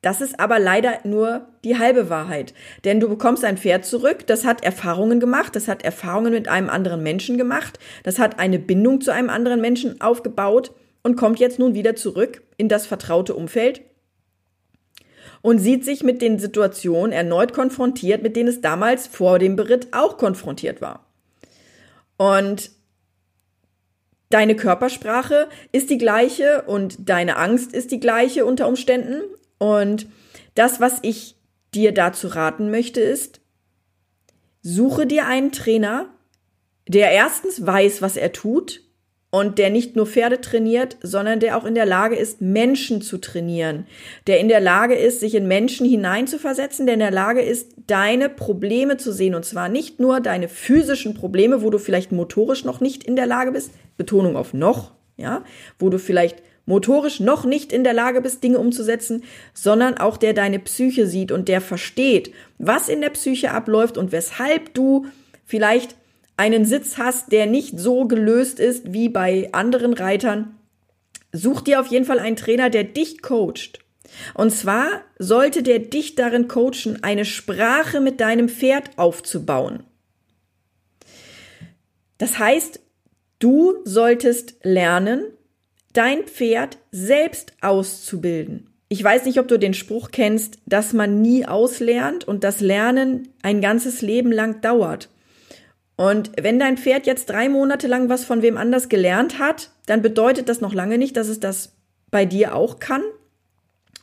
Das 0.00 0.20
ist 0.20 0.40
aber 0.40 0.58
leider 0.58 0.98
nur 1.04 1.46
die 1.64 1.78
halbe 1.78 2.08
Wahrheit. 2.08 2.54
Denn 2.84 2.98
du 2.98 3.08
bekommst 3.08 3.44
ein 3.44 3.58
Pferd 3.58 3.84
zurück, 3.84 4.26
das 4.26 4.44
hat 4.44 4.64
Erfahrungen 4.64 5.20
gemacht, 5.20 5.54
das 5.54 5.68
hat 5.68 5.84
Erfahrungen 5.84 6.32
mit 6.32 6.48
einem 6.48 6.70
anderen 6.70 7.04
Menschen 7.04 7.38
gemacht, 7.38 7.78
das 8.02 8.18
hat 8.18 8.40
eine 8.40 8.58
Bindung 8.58 9.00
zu 9.00 9.12
einem 9.12 9.30
anderen 9.30 9.60
Menschen 9.60 10.00
aufgebaut 10.00 10.72
und 11.04 11.16
kommt 11.16 11.38
jetzt 11.38 11.60
nun 11.60 11.74
wieder 11.74 11.94
zurück 11.94 12.42
in 12.56 12.68
das 12.68 12.86
vertraute 12.86 13.34
Umfeld 13.34 13.82
und 15.42 15.58
sieht 15.58 15.84
sich 15.84 16.02
mit 16.02 16.22
den 16.22 16.38
Situationen 16.38 17.12
erneut 17.12 17.52
konfrontiert, 17.52 18.22
mit 18.22 18.36
denen 18.36 18.48
es 18.48 18.60
damals 18.60 19.06
vor 19.06 19.38
dem 19.38 19.56
Beritt 19.56 19.88
auch 19.92 20.16
konfrontiert 20.16 20.80
war. 20.80 21.06
Und 22.16 22.70
deine 24.30 24.56
Körpersprache 24.56 25.48
ist 25.72 25.90
die 25.90 25.98
gleiche 25.98 26.62
und 26.62 27.08
deine 27.08 27.36
Angst 27.36 27.74
ist 27.74 27.90
die 27.90 28.00
gleiche 28.00 28.46
unter 28.46 28.68
Umständen. 28.68 29.22
Und 29.58 30.06
das, 30.54 30.80
was 30.80 31.00
ich 31.02 31.36
dir 31.74 31.92
dazu 31.92 32.28
raten 32.28 32.70
möchte, 32.70 33.00
ist, 33.00 33.40
suche 34.62 35.06
dir 35.06 35.26
einen 35.26 35.50
Trainer, 35.50 36.08
der 36.86 37.10
erstens 37.10 37.66
weiß, 37.66 38.00
was 38.00 38.16
er 38.16 38.32
tut 38.32 38.81
und 39.34 39.58
der 39.58 39.70
nicht 39.70 39.96
nur 39.96 40.06
Pferde 40.06 40.42
trainiert, 40.42 40.98
sondern 41.02 41.40
der 41.40 41.56
auch 41.56 41.64
in 41.64 41.74
der 41.74 41.86
Lage 41.86 42.16
ist, 42.16 42.42
Menschen 42.42 43.00
zu 43.00 43.16
trainieren, 43.16 43.86
der 44.26 44.38
in 44.38 44.48
der 44.48 44.60
Lage 44.60 44.94
ist, 44.94 45.20
sich 45.20 45.34
in 45.34 45.48
Menschen 45.48 45.88
hineinzuversetzen, 45.88 46.84
der 46.84 46.94
in 46.94 47.00
der 47.00 47.10
Lage 47.10 47.40
ist, 47.40 47.72
deine 47.86 48.28
Probleme 48.28 48.98
zu 48.98 49.10
sehen. 49.10 49.34
Und 49.34 49.46
zwar 49.46 49.70
nicht 49.70 49.98
nur 49.98 50.20
deine 50.20 50.48
physischen 50.48 51.14
Probleme, 51.14 51.62
wo 51.62 51.70
du 51.70 51.78
vielleicht 51.78 52.12
motorisch 52.12 52.66
noch 52.66 52.80
nicht 52.80 53.04
in 53.04 53.16
der 53.16 53.26
Lage 53.26 53.52
bist, 53.52 53.72
Betonung 53.96 54.36
auf 54.36 54.52
noch, 54.52 54.92
ja, 55.16 55.42
wo 55.78 55.88
du 55.88 55.98
vielleicht 55.98 56.42
motorisch 56.66 57.18
noch 57.18 57.46
nicht 57.46 57.72
in 57.72 57.84
der 57.84 57.94
Lage 57.94 58.20
bist, 58.20 58.44
Dinge 58.44 58.58
umzusetzen, 58.58 59.24
sondern 59.54 59.96
auch 59.96 60.18
der 60.18 60.34
deine 60.34 60.58
Psyche 60.58 61.06
sieht 61.06 61.32
und 61.32 61.48
der 61.48 61.62
versteht, 61.62 62.32
was 62.58 62.90
in 62.90 63.00
der 63.00 63.10
Psyche 63.10 63.52
abläuft 63.52 63.96
und 63.96 64.12
weshalb 64.12 64.74
du 64.74 65.06
vielleicht 65.46 65.96
einen 66.36 66.64
Sitz 66.64 66.98
hast, 66.98 67.32
der 67.32 67.46
nicht 67.46 67.78
so 67.78 68.06
gelöst 68.06 68.58
ist 68.58 68.92
wie 68.92 69.08
bei 69.08 69.48
anderen 69.52 69.92
Reitern, 69.92 70.54
such 71.32 71.62
dir 71.62 71.80
auf 71.80 71.86
jeden 71.86 72.04
Fall 72.04 72.18
einen 72.18 72.36
Trainer, 72.36 72.70
der 72.70 72.84
dich 72.84 73.22
coacht. 73.22 73.78
Und 74.34 74.50
zwar 74.50 75.02
sollte 75.18 75.62
der 75.62 75.78
dich 75.78 76.14
darin 76.14 76.48
coachen, 76.48 77.02
eine 77.02 77.24
Sprache 77.24 78.00
mit 78.00 78.20
deinem 78.20 78.48
Pferd 78.48 78.90
aufzubauen. 78.96 79.84
Das 82.18 82.38
heißt, 82.38 82.80
du 83.38 83.76
solltest 83.84 84.56
lernen, 84.62 85.24
dein 85.92 86.24
Pferd 86.24 86.78
selbst 86.90 87.52
auszubilden. 87.60 88.68
Ich 88.88 89.02
weiß 89.02 89.24
nicht, 89.24 89.40
ob 89.40 89.48
du 89.48 89.58
den 89.58 89.74
Spruch 89.74 90.10
kennst, 90.10 90.58
dass 90.66 90.92
man 90.92 91.22
nie 91.22 91.46
auslernt 91.46 92.28
und 92.28 92.44
das 92.44 92.60
Lernen 92.60 93.28
ein 93.42 93.62
ganzes 93.62 94.02
Leben 94.02 94.30
lang 94.30 94.60
dauert. 94.60 95.08
Und 95.96 96.32
wenn 96.40 96.58
dein 96.58 96.78
Pferd 96.78 97.06
jetzt 97.06 97.28
drei 97.28 97.48
Monate 97.48 97.86
lang 97.86 98.08
was 98.08 98.24
von 98.24 98.42
wem 98.42 98.56
anders 98.56 98.88
gelernt 98.88 99.38
hat, 99.38 99.70
dann 99.86 100.02
bedeutet 100.02 100.48
das 100.48 100.60
noch 100.60 100.74
lange 100.74 100.98
nicht, 100.98 101.16
dass 101.16 101.28
es 101.28 101.40
das 101.40 101.76
bei 102.10 102.24
dir 102.24 102.54
auch 102.54 102.78
kann. 102.78 103.02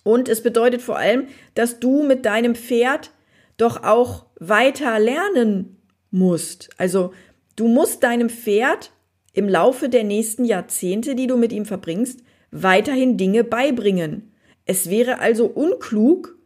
Und 0.04 0.30
es 0.30 0.42
bedeutet 0.42 0.82
vor 0.82 0.98
allem, 0.98 1.28
dass 1.56 1.80
du 1.80 2.04
mit 2.04 2.26
deinem 2.26 2.56
Pferd 2.56 3.12
doch 3.58 3.84
auch 3.84 4.26
weiter 4.40 4.98
lernen 5.00 5.78
musst. 6.12 6.70
Also 6.78 7.14
du 7.56 7.68
musst 7.68 8.04
deinem 8.04 8.30
Pferd 8.30 8.92
im 9.34 9.48
Laufe 9.48 9.90
der 9.90 10.04
nächsten 10.04 10.46
Jahrzehnte, 10.46 11.16
die 11.16 11.28
du 11.28 11.38
mit 11.38 11.52
ihm 11.52 11.66
verbringst, 11.66 12.22
weiterhin 12.52 13.18
Dinge 13.18 13.44
beibringen. 13.44 14.32
Es 14.66 14.90
wäre 14.90 15.20
also 15.20 15.46
unklug, 15.46 16.38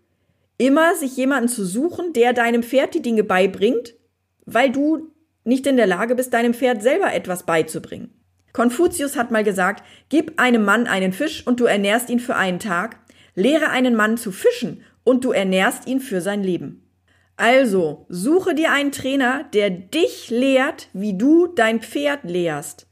immer 0.57 0.95
sich 0.95 1.15
jemanden 1.15 1.49
zu 1.49 1.65
suchen, 1.65 2.13
der 2.13 2.33
deinem 2.33 2.63
Pferd 2.63 2.93
die 2.93 3.01
Dinge 3.01 3.23
beibringt, 3.23 3.95
weil 4.45 4.71
du 4.71 5.12
nicht 5.43 5.67
in 5.67 5.77
der 5.77 5.87
Lage 5.87 6.15
bist, 6.15 6.33
deinem 6.33 6.53
Pferd 6.53 6.81
selber 6.81 7.13
etwas 7.13 7.43
beizubringen. 7.43 8.11
Konfuzius 8.53 9.17
hat 9.17 9.31
mal 9.31 9.43
gesagt, 9.43 9.83
gib 10.09 10.39
einem 10.39 10.63
Mann 10.63 10.87
einen 10.87 11.11
Fisch 11.11 11.45
und 11.45 11.59
du 11.59 11.65
ernährst 11.65 12.09
ihn 12.09 12.19
für 12.19 12.35
einen 12.35 12.59
Tag, 12.59 12.97
lehre 13.35 13.69
einen 13.69 13.95
Mann 13.95 14.17
zu 14.17 14.31
fischen 14.31 14.83
und 15.03 15.25
du 15.25 15.31
ernährst 15.31 15.87
ihn 15.87 15.99
für 15.99 16.21
sein 16.21 16.43
Leben. 16.43 16.83
Also, 17.35 18.05
suche 18.09 18.53
dir 18.53 18.71
einen 18.71 18.91
Trainer, 18.91 19.45
der 19.53 19.71
dich 19.71 20.29
lehrt, 20.29 20.89
wie 20.93 21.17
du 21.17 21.47
dein 21.47 21.81
Pferd 21.81 22.23
lehrst. 22.25 22.85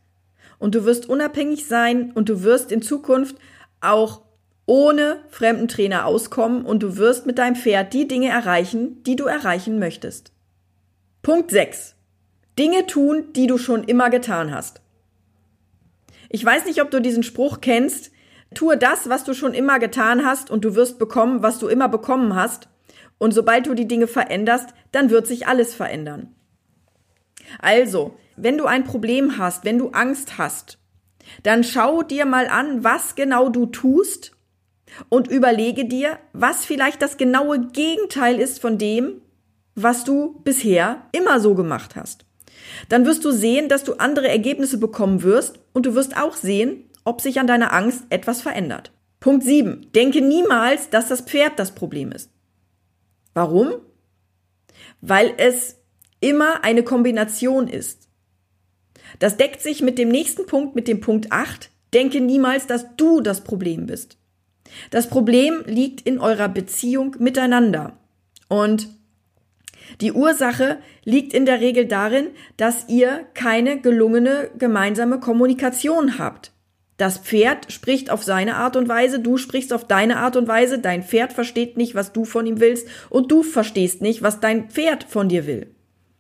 Und 0.58 0.74
du 0.74 0.86
wirst 0.86 1.08
unabhängig 1.08 1.68
sein 1.68 2.12
und 2.12 2.28
du 2.28 2.44
wirst 2.44 2.72
in 2.72 2.82
Zukunft 2.82 3.36
auch 3.82 4.22
ohne 4.66 5.20
fremden 5.30 5.68
Trainer 5.68 6.06
auskommen 6.06 6.66
und 6.66 6.82
du 6.82 6.98
wirst 6.98 7.26
mit 7.26 7.38
deinem 7.38 7.56
Pferd 7.56 7.94
die 7.94 8.08
Dinge 8.08 8.30
erreichen, 8.30 9.04
die 9.04 9.16
du 9.16 9.26
erreichen 9.26 9.80
möchtest. 9.80 10.32
Punkt 11.22 11.52
6. 11.52 11.96
Dinge 12.60 12.86
tun, 12.86 13.34
die 13.36 13.48
du 13.48 13.58
schon 13.58 13.84
immer 13.84 14.10
getan 14.10 14.54
hast. 14.54 14.82
Ich 16.30 16.44
weiß 16.44 16.66
nicht, 16.66 16.82
ob 16.82 16.92
du 16.92 17.02
diesen 17.02 17.24
Spruch 17.24 17.62
kennst. 17.62 18.12
Tue 18.54 18.78
das, 18.78 19.10
was 19.10 19.24
du 19.24 19.34
schon 19.34 19.54
immer 19.54 19.80
getan 19.80 20.26
hast 20.26 20.50
und 20.50 20.66
du 20.66 20.76
wirst 20.76 21.00
bekommen, 21.00 21.42
was 21.42 21.60
du 21.60 21.68
immer 21.68 21.90
bekommen 21.90 22.36
hast. 22.36 22.68
Und 23.18 23.34
sobald 23.34 23.68
du 23.68 23.74
die 23.74 23.88
Dinge 23.88 24.08
veränderst, 24.08 24.70
dann 24.92 25.10
wird 25.10 25.28
sich 25.28 25.48
alles 25.48 25.76
verändern. 25.76 26.36
Also, 27.60 28.18
wenn 28.36 28.58
du 28.58 28.66
ein 28.66 28.84
Problem 28.84 29.38
hast, 29.38 29.66
wenn 29.66 29.78
du 29.78 29.90
Angst 29.90 30.38
hast, 30.38 30.78
dann 31.44 31.64
schau 31.64 32.02
dir 32.02 32.26
mal 32.26 32.48
an, 32.48 32.84
was 32.84 33.16
genau 33.16 33.50
du 33.50 33.68
tust 33.68 34.32
und 35.10 35.28
überlege 35.28 35.86
dir, 35.86 36.18
was 36.34 36.66
vielleicht 36.66 37.02
das 37.02 37.18
genaue 37.18 37.68
Gegenteil 37.68 38.40
ist 38.40 38.60
von 38.60 38.78
dem, 38.78 39.22
was 39.76 40.04
du 40.04 40.42
bisher 40.44 41.08
immer 41.12 41.40
so 41.40 41.56
gemacht 41.56 41.96
hast. 41.96 42.26
Dann 42.90 43.06
wirst 43.06 43.24
du 43.26 43.32
sehen, 43.32 43.70
dass 43.70 43.84
du 43.84 43.94
andere 43.96 44.28
Ergebnisse 44.28 44.78
bekommen 44.78 45.24
wirst 45.24 45.60
und 45.74 45.86
du 45.86 45.96
wirst 45.96 46.18
auch 46.18 46.36
sehen, 46.36 46.90
ob 47.04 47.22
sich 47.22 47.40
an 47.40 47.48
deiner 47.48 47.74
Angst 47.74 48.06
etwas 48.10 48.42
verändert. 48.42 48.92
Punkt 49.20 49.44
7. 49.44 49.92
Denke 49.94 50.22
niemals, 50.22 50.90
dass 50.90 51.08
das 51.08 51.22
Pferd 51.22 51.58
das 51.58 51.74
Problem 51.74 52.12
ist. 52.12 52.32
Warum? 53.34 53.74
Weil 55.02 55.34
es 55.38 55.78
immer 56.20 56.64
eine 56.64 56.84
Kombination 56.84 57.68
ist. 57.68 58.08
Das 59.20 59.38
deckt 59.38 59.62
sich 59.62 59.82
mit 59.82 59.98
dem 59.98 60.10
nächsten 60.10 60.46
Punkt, 60.46 60.76
mit 60.76 60.88
dem 60.88 61.02
Punkt 61.02 61.32
8. 61.32 61.70
Denke 61.94 62.22
niemals, 62.22 62.68
dass 62.68 62.96
du 62.96 63.22
das 63.22 63.44
Problem 63.44 63.86
bist. 63.86 64.18
Das 64.90 65.10
Problem 65.10 65.64
liegt 65.66 66.02
in 66.02 66.20
eurer 66.20 66.48
Beziehung 66.48 67.16
miteinander. 67.20 67.98
Und 68.48 68.90
die 70.00 70.14
Ursache 70.14 70.78
liegt 71.04 71.34
in 71.34 71.46
der 71.46 71.60
Regel 71.60 71.86
darin, 71.86 72.28
dass 72.58 72.88
ihr 72.88 73.26
keine 73.34 73.80
gelungene 73.82 74.50
gemeinsame 74.58 75.20
Kommunikation 75.20 76.18
habt. 76.18 76.52
Das 76.98 77.18
Pferd 77.18 77.72
spricht 77.72 78.12
auf 78.12 78.24
seine 78.24 78.58
Art 78.58 78.76
und 78.76 78.88
Weise, 78.88 79.20
du 79.20 79.38
sprichst 79.38 79.74
auf 79.74 79.88
deine 79.88 80.18
Art 80.18 80.36
und 80.36 80.48
Weise, 80.48 80.78
dein 80.78 81.02
Pferd 81.02 81.34
versteht 81.34 81.76
nicht, 81.76 81.96
was 81.96 82.14
du 82.14 82.26
von 82.26 82.46
ihm 82.46 82.60
willst 82.60 82.88
und 83.10 83.32
du 83.32 83.42
verstehst 83.42 84.04
nicht, 84.04 84.22
was 84.22 84.40
dein 84.40 84.70
Pferd 84.70 85.04
von 85.04 85.28
dir 85.28 85.48
will. 85.48 85.76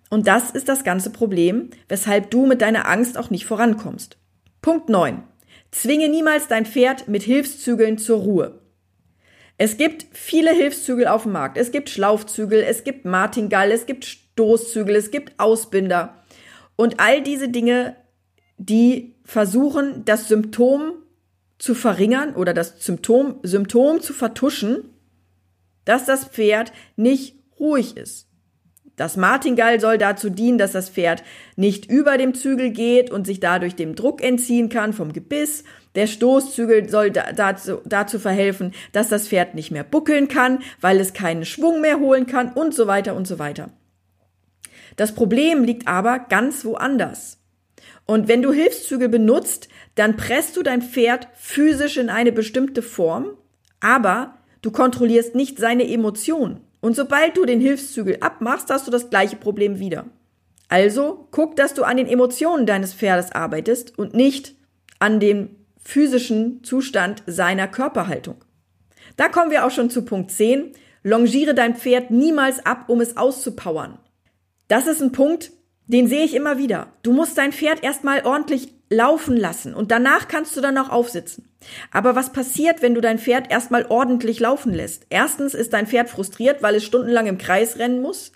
Und 0.09 0.27
das 0.27 0.49
ist 0.49 0.67
das 0.67 0.83
ganze 0.83 1.11
Problem, 1.11 1.69
weshalb 1.87 2.31
du 2.31 2.47
mit 2.47 2.61
deiner 2.61 2.87
Angst 2.87 3.17
auch 3.17 3.29
nicht 3.29 3.45
vorankommst. 3.45 4.17
Punkt 4.61 4.89
9. 4.89 5.23
Zwinge 5.71 6.09
niemals 6.09 6.47
dein 6.47 6.65
Pferd 6.65 7.07
mit 7.07 7.23
Hilfszügeln 7.23 7.97
zur 7.97 8.19
Ruhe. 8.19 8.60
Es 9.63 9.77
gibt 9.77 10.07
viele 10.11 10.49
Hilfszügel 10.55 11.05
auf 11.05 11.21
dem 11.21 11.33
Markt. 11.33 11.55
Es 11.55 11.71
gibt 11.71 11.91
Schlaufzügel, 11.91 12.63
es 12.63 12.83
gibt 12.83 13.05
Martingall, 13.05 13.71
es 13.71 13.85
gibt 13.85 14.05
Stoßzügel, 14.05 14.95
es 14.95 15.11
gibt 15.11 15.39
Ausbinder. 15.39 16.15
Und 16.75 16.99
all 16.99 17.21
diese 17.21 17.47
Dinge, 17.47 17.95
die 18.57 19.13
versuchen, 19.23 20.03
das 20.03 20.27
Symptom 20.27 20.93
zu 21.59 21.75
verringern 21.75 22.33
oder 22.33 22.55
das 22.55 22.83
Symptom, 22.83 23.35
Symptom 23.43 24.01
zu 24.01 24.13
vertuschen, 24.13 24.89
dass 25.85 26.05
das 26.05 26.25
Pferd 26.25 26.73
nicht 26.95 27.35
ruhig 27.59 27.95
ist. 27.97 28.29
Das 28.95 29.15
Martingall 29.15 29.79
soll 29.79 29.99
dazu 29.99 30.31
dienen, 30.31 30.57
dass 30.57 30.71
das 30.71 30.89
Pferd 30.89 31.23
nicht 31.55 31.85
über 31.85 32.17
dem 32.17 32.33
Zügel 32.33 32.71
geht 32.71 33.11
und 33.11 33.27
sich 33.27 33.39
dadurch 33.39 33.75
dem 33.75 33.93
Druck 33.93 34.23
entziehen 34.23 34.69
kann 34.69 34.91
vom 34.91 35.13
Gebiss. 35.13 35.65
Der 35.95 36.07
Stoßzügel 36.07 36.89
soll 36.89 37.11
dazu, 37.11 37.81
dazu 37.85 38.17
verhelfen, 38.17 38.73
dass 38.93 39.09
das 39.09 39.27
Pferd 39.27 39.55
nicht 39.55 39.71
mehr 39.71 39.83
buckeln 39.83 40.27
kann, 40.27 40.59
weil 40.79 40.99
es 40.99 41.13
keinen 41.13 41.45
Schwung 41.45 41.81
mehr 41.81 41.99
holen 41.99 42.27
kann 42.27 42.53
und 42.53 42.73
so 42.73 42.87
weiter 42.87 43.15
und 43.15 43.27
so 43.27 43.39
weiter. 43.39 43.71
Das 44.95 45.13
Problem 45.13 45.63
liegt 45.63 45.87
aber 45.87 46.19
ganz 46.19 46.63
woanders. 46.65 47.39
Und 48.05 48.27
wenn 48.27 48.41
du 48.41 48.51
Hilfszügel 48.51 49.09
benutzt, 49.09 49.69
dann 49.95 50.17
presst 50.17 50.57
du 50.57 50.63
dein 50.63 50.81
Pferd 50.81 51.27
physisch 51.35 51.97
in 51.97 52.09
eine 52.09 52.31
bestimmte 52.31 52.81
Form, 52.81 53.37
aber 53.79 54.35
du 54.61 54.71
kontrollierst 54.71 55.35
nicht 55.35 55.57
seine 55.59 55.87
Emotionen. 55.87 56.61
Und 56.81 56.95
sobald 56.95 57.37
du 57.37 57.45
den 57.45 57.61
Hilfszügel 57.61 58.17
abmachst, 58.21 58.69
hast 58.69 58.87
du 58.87 58.91
das 58.91 59.09
gleiche 59.09 59.35
Problem 59.35 59.79
wieder. 59.79 60.05
Also 60.67 61.27
guck, 61.31 61.55
dass 61.55 61.73
du 61.73 61.83
an 61.83 61.97
den 61.97 62.07
Emotionen 62.07 62.65
deines 62.65 62.93
Pferdes 62.93 63.31
arbeitest 63.31 63.97
und 63.99 64.13
nicht 64.13 64.55
an 64.99 65.19
dem 65.19 65.55
physischen 65.81 66.63
Zustand 66.63 67.23
seiner 67.25 67.67
Körperhaltung. 67.67 68.35
Da 69.17 69.27
kommen 69.27 69.51
wir 69.51 69.65
auch 69.65 69.71
schon 69.71 69.89
zu 69.89 70.03
Punkt 70.03 70.31
10. 70.31 70.73
Longiere 71.03 71.53
dein 71.53 71.75
Pferd 71.75 72.11
niemals 72.11 72.65
ab, 72.65 72.85
um 72.87 73.01
es 73.01 73.17
auszupowern. 73.17 73.97
Das 74.67 74.87
ist 74.87 75.01
ein 75.01 75.11
Punkt, 75.11 75.51
den 75.87 76.07
sehe 76.07 76.23
ich 76.23 76.35
immer 76.35 76.57
wieder. 76.57 76.93
Du 77.03 77.11
musst 77.11 77.37
dein 77.37 77.51
Pferd 77.51 77.83
erstmal 77.83 78.25
ordentlich 78.25 78.73
laufen 78.89 79.35
lassen 79.35 79.73
und 79.73 79.91
danach 79.91 80.27
kannst 80.27 80.55
du 80.55 80.61
dann 80.61 80.75
noch 80.75 80.89
aufsitzen. 80.89 81.49
Aber 81.91 82.15
was 82.15 82.31
passiert, 82.31 82.81
wenn 82.81 82.93
du 82.93 83.01
dein 83.01 83.19
Pferd 83.19 83.51
erstmal 83.51 83.85
ordentlich 83.87 84.39
laufen 84.39 84.73
lässt? 84.73 85.05
Erstens 85.09 85.53
ist 85.53 85.73
dein 85.73 85.87
Pferd 85.87 86.09
frustriert, 86.09 86.61
weil 86.61 86.75
es 86.75 86.83
stundenlang 86.83 87.27
im 87.27 87.37
Kreis 87.37 87.77
rennen 87.77 88.01
muss. 88.01 88.31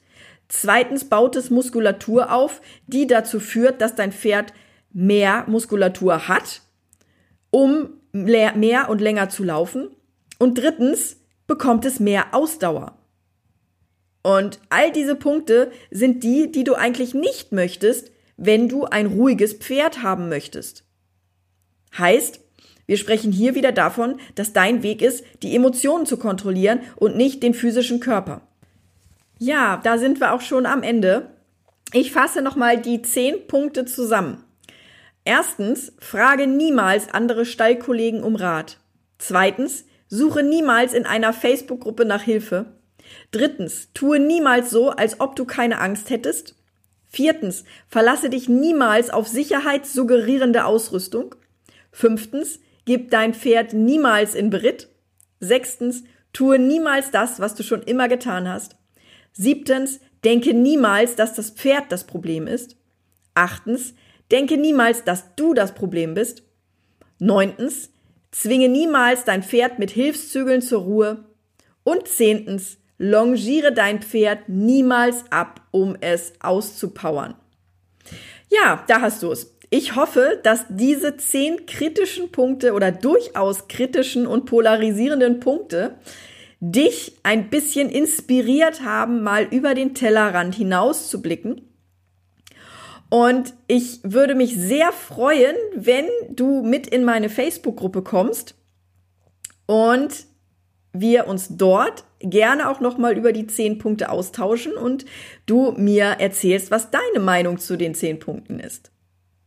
Zweitens 0.47 1.05
baut 1.05 1.35
es 1.35 1.49
Muskulatur 1.49 2.31
auf, 2.31 2.61
die 2.87 3.07
dazu 3.07 3.39
führt, 3.39 3.81
dass 3.81 3.95
dein 3.95 4.11
Pferd 4.11 4.53
mehr 4.93 5.43
Muskulatur 5.47 6.27
hat, 6.27 6.61
um 7.55 8.01
mehr 8.11 8.89
und 8.89 8.99
länger 8.99 9.29
zu 9.29 9.45
laufen. 9.45 9.87
Und 10.39 10.57
drittens 10.57 11.21
bekommt 11.47 11.85
es 11.85 12.01
mehr 12.01 12.33
Ausdauer. 12.33 12.97
Und 14.23 14.59
all 14.67 14.91
diese 14.91 15.15
Punkte 15.15 15.71
sind 15.89 16.25
die, 16.25 16.51
die 16.51 16.65
du 16.65 16.73
eigentlich 16.73 17.13
nicht 17.13 17.53
möchtest, 17.53 18.11
wenn 18.35 18.67
du 18.67 18.83
ein 18.83 19.05
ruhiges 19.05 19.53
Pferd 19.53 20.03
haben 20.03 20.27
möchtest. 20.27 20.83
Heißt, 21.97 22.41
wir 22.87 22.97
sprechen 22.97 23.31
hier 23.31 23.55
wieder 23.55 23.71
davon, 23.71 24.19
dass 24.35 24.51
dein 24.51 24.83
Weg 24.83 25.01
ist, 25.01 25.23
die 25.41 25.55
Emotionen 25.55 26.05
zu 26.05 26.17
kontrollieren 26.17 26.81
und 26.97 27.15
nicht 27.15 27.41
den 27.41 27.53
physischen 27.53 28.01
Körper. 28.01 28.41
Ja, 29.39 29.79
da 29.81 29.97
sind 29.97 30.19
wir 30.19 30.33
auch 30.33 30.41
schon 30.41 30.65
am 30.65 30.83
Ende. 30.83 31.29
Ich 31.93 32.11
fasse 32.11 32.41
nochmal 32.41 32.81
die 32.81 33.01
zehn 33.01 33.47
Punkte 33.47 33.85
zusammen. 33.85 34.44
Erstens, 35.25 35.91
frage 35.99 36.45
niemals 36.45 37.09
andere 37.09 37.45
Stallkollegen 37.45 38.23
um 38.23 38.35
Rat. 38.35 38.77
Zweitens, 39.17 39.85
suche 40.07 40.43
niemals 40.43 40.93
in 40.93 41.05
einer 41.05 41.33
Facebook-Gruppe 41.33 42.05
nach 42.05 42.21
Hilfe. 42.21 42.67
Drittens, 43.31 43.89
tue 43.93 44.19
niemals 44.19 44.69
so, 44.69 44.91
als 44.91 45.19
ob 45.19 45.35
du 45.35 45.45
keine 45.45 45.79
Angst 45.79 46.11
hättest. 46.11 46.55
Viertens, 47.07 47.63
verlasse 47.87 48.29
dich 48.29 48.49
niemals 48.49 49.09
auf 49.09 49.27
sicherheitssuggerierende 49.27 50.65
Ausrüstung. 50.65 51.33
Fünftens, 51.91 52.59
gib 52.85 53.09
dein 53.09 53.33
Pferd 53.33 53.73
niemals 53.73 54.35
in 54.35 54.51
Beritt. 54.51 54.89
Sechstens, 55.39 56.03
tue 56.33 56.59
niemals 56.59 57.09
das, 57.09 57.39
was 57.39 57.55
du 57.55 57.63
schon 57.63 57.81
immer 57.81 58.07
getan 58.09 58.47
hast. 58.47 58.75
Siebtens, 59.33 60.01
denke 60.23 60.53
niemals, 60.53 61.15
dass 61.15 61.33
das 61.33 61.49
Pferd 61.49 61.85
das 61.89 62.03
Problem 62.03 62.45
ist. 62.47 62.75
Achtens, 63.33 63.95
denke 64.31 64.57
niemals, 64.57 65.03
dass 65.03 65.35
du 65.35 65.53
das 65.53 65.73
Problem 65.73 66.13
bist. 66.13 66.43
Neuntens, 67.19 67.91
zwinge 68.31 68.69
niemals 68.69 69.23
dein 69.23 69.43
Pferd 69.43 69.79
mit 69.79 69.91
Hilfszügeln 69.91 70.61
zur 70.61 70.81
Ruhe. 70.81 71.25
Und 71.83 72.07
zehntens, 72.07 72.77
Longiere 72.97 73.73
dein 73.73 74.01
Pferd 74.01 74.47
niemals 74.47 75.25
ab, 75.29 75.61
um 75.71 75.97
es 75.99 76.33
auszupowern. 76.39 77.35
Ja, 78.49 78.83
da 78.87 79.01
hast 79.01 79.21
du 79.21 79.31
es. 79.31 79.53
Ich 79.69 79.95
hoffe, 79.95 80.39
dass 80.43 80.65
diese 80.69 81.17
zehn 81.17 81.65
kritischen 81.65 82.31
Punkte 82.31 82.73
oder 82.73 82.91
durchaus 82.91 83.67
kritischen 83.67 84.27
und 84.27 84.45
polarisierenden 84.45 85.41
Punkte 85.41 85.95
dich 86.61 87.17
ein 87.23 87.49
bisschen 87.49 87.89
inspiriert 87.89 88.81
haben, 88.81 89.23
mal 89.23 89.43
über 89.43 89.73
den 89.73 89.93
Tellerrand 89.93 90.55
hinaus 90.55 91.09
zu 91.09 91.21
blicken. 91.21 91.74
Und 93.09 93.53
ich 93.67 93.99
würde 94.03 94.35
mich 94.35 94.55
sehr 94.55 94.91
freuen, 94.91 95.55
wenn 95.75 96.05
du 96.29 96.63
mit 96.63 96.87
in 96.87 97.03
meine 97.03 97.29
Facebook-Gruppe 97.29 98.01
kommst 98.01 98.55
und 99.67 100.25
wir 100.91 101.27
uns 101.27 101.57
dort 101.57 102.03
gerne 102.19 102.69
auch 102.69 102.79
nochmal 102.79 103.17
über 103.17 103.31
die 103.31 103.47
zehn 103.47 103.77
Punkte 103.77 104.09
austauschen 104.09 104.73
und 104.73 105.05
du 105.45 105.73
mir 105.73 106.15
erzählst, 106.19 106.71
was 106.71 106.89
deine 106.89 107.19
Meinung 107.19 107.59
zu 107.59 107.77
den 107.77 107.93
zehn 107.93 108.19
Punkten 108.19 108.59
ist. 108.59 108.91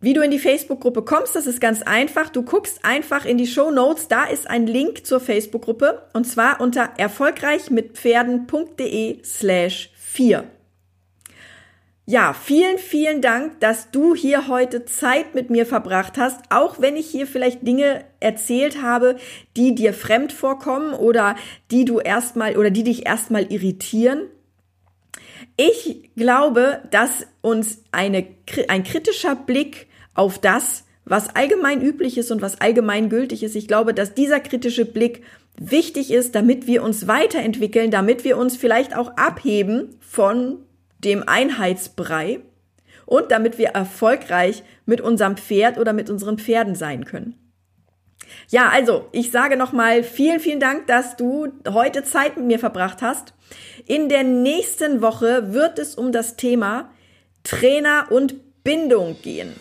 Wie 0.01 0.13
du 0.13 0.21
in 0.21 0.31
die 0.31 0.39
Facebook-Gruppe 0.39 1.03
kommst, 1.03 1.35
das 1.35 1.49
ist 1.49 1.61
ganz 1.61 1.83
einfach. 1.83 2.29
Du 2.29 2.45
guckst 2.45 2.85
einfach 2.85 3.25
in 3.25 3.37
die 3.37 3.49
Show 3.49 3.73
Notes, 3.73 4.07
da 4.07 4.27
ist 4.27 4.49
ein 4.49 4.69
Link 4.69 5.05
zur 5.05 5.19
Facebook-Gruppe 5.19 6.03
und 6.13 6.25
zwar 6.25 6.61
unter 6.61 6.91
erfolgreichmitpferden.de 6.99 9.25
slash 9.25 9.91
4. 9.97 10.45
Ja, 12.11 12.33
vielen, 12.33 12.79
vielen 12.79 13.21
Dank, 13.21 13.61
dass 13.61 13.91
du 13.91 14.15
hier 14.15 14.49
heute 14.49 14.87
Zeit 14.87 15.35
mit 15.35 15.51
mir 15.51 15.67
verbracht 15.67 16.17
hast, 16.17 16.41
auch 16.49 16.81
wenn 16.81 16.97
ich 16.97 17.07
hier 17.07 17.27
vielleicht 17.27 17.67
Dinge 17.67 18.03
erzählt 18.19 18.81
habe, 18.81 19.17
die 19.59 19.75
dir 19.75 19.93
fremd 19.93 20.33
vorkommen 20.33 20.95
oder 20.95 21.37
die 21.71 21.85
du 21.85 21.99
erstmal 22.01 22.57
oder 22.57 22.71
die 22.71 22.83
dich 22.83 23.05
erstmal 23.05 23.53
irritieren. 23.53 24.23
Ich 25.59 26.09
glaube, 26.17 26.81
dass 26.91 27.27
uns 27.43 27.83
eine, 27.93 28.27
ein 28.69 28.85
kritischer 28.85 29.37
Blick 29.37 29.87
auf 30.15 30.39
das, 30.39 30.87
was 31.05 31.37
allgemein 31.37 31.83
üblich 31.83 32.17
ist 32.17 32.31
und 32.31 32.41
was 32.41 32.59
allgemein 32.63 33.11
gültig 33.11 33.43
ist. 33.43 33.55
Ich 33.55 33.69
glaube, 33.69 33.93
dass 33.93 34.15
dieser 34.15 34.41
kritische 34.41 34.87
Blick 34.87 35.23
wichtig 35.61 36.11
ist, 36.11 36.35
damit 36.35 36.67
wir 36.67 36.83
uns 36.85 37.07
weiterentwickeln, 37.07 37.91
damit 37.91 38.25
wir 38.25 38.39
uns 38.39 38.57
vielleicht 38.57 38.97
auch 38.97 39.15
abheben 39.19 39.95
von 40.01 40.65
dem 40.99 41.25
Einheitsbrei 41.27 42.41
und 43.07 43.31
damit 43.31 43.59
wir 43.59 43.69
erfolgreich 43.69 44.63
mit 44.85 45.01
unserem 45.01 45.37
Pferd 45.37 45.79
oder 45.79 45.93
mit 45.93 46.11
unseren 46.11 46.39
Pferden 46.39 46.75
sein 46.75 47.05
können. 47.05 47.35
Ja, 48.49 48.69
also 48.69 49.09
ich 49.13 49.31
sage 49.31 49.57
nochmal 49.57 50.03
vielen, 50.03 50.41
vielen 50.41 50.61
Dank, 50.61 50.87
dass 50.87 51.17
du 51.17 51.49
heute 51.69 52.05
Zeit 52.05 52.37
mit 52.37 52.47
mir 52.47 52.59
verbracht 52.59 53.01
hast. 53.01 53.35
In 53.87 54.09
der 54.09 54.25
nächsten 54.25 55.01
Woche 55.01 55.53
wird 55.53 55.79
es 55.79 55.95
um 55.95 56.13
das 56.13 56.37
Thema 56.37 56.91
Trainer 57.45 58.07
und 58.11 58.63
Bindung 58.65 59.17
gehen. 59.23 59.55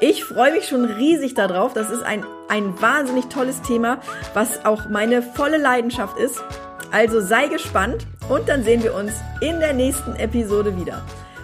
Ich 0.00 0.24
freue 0.24 0.52
mich 0.52 0.66
schon 0.66 0.86
riesig 0.86 1.34
darauf. 1.34 1.74
Das 1.74 1.90
ist 1.90 2.02
ein, 2.02 2.24
ein 2.48 2.80
wahnsinnig 2.80 3.26
tolles 3.26 3.60
Thema, 3.62 4.00
was 4.34 4.64
auch 4.64 4.88
meine 4.88 5.22
volle 5.22 5.58
Leidenschaft 5.58 6.18
ist. 6.18 6.42
Also 6.90 7.20
sei 7.20 7.46
gespannt 7.48 8.06
und 8.28 8.48
dann 8.48 8.64
sehen 8.64 8.82
wir 8.82 8.94
uns 8.94 9.12
in 9.40 9.60
der 9.60 9.72
nächsten 9.72 10.14
Episode 10.16 10.76
wieder. 10.76 11.02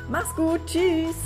Mach's 0.09 0.35
gut, 0.35 0.61
tschüss! 0.67 1.17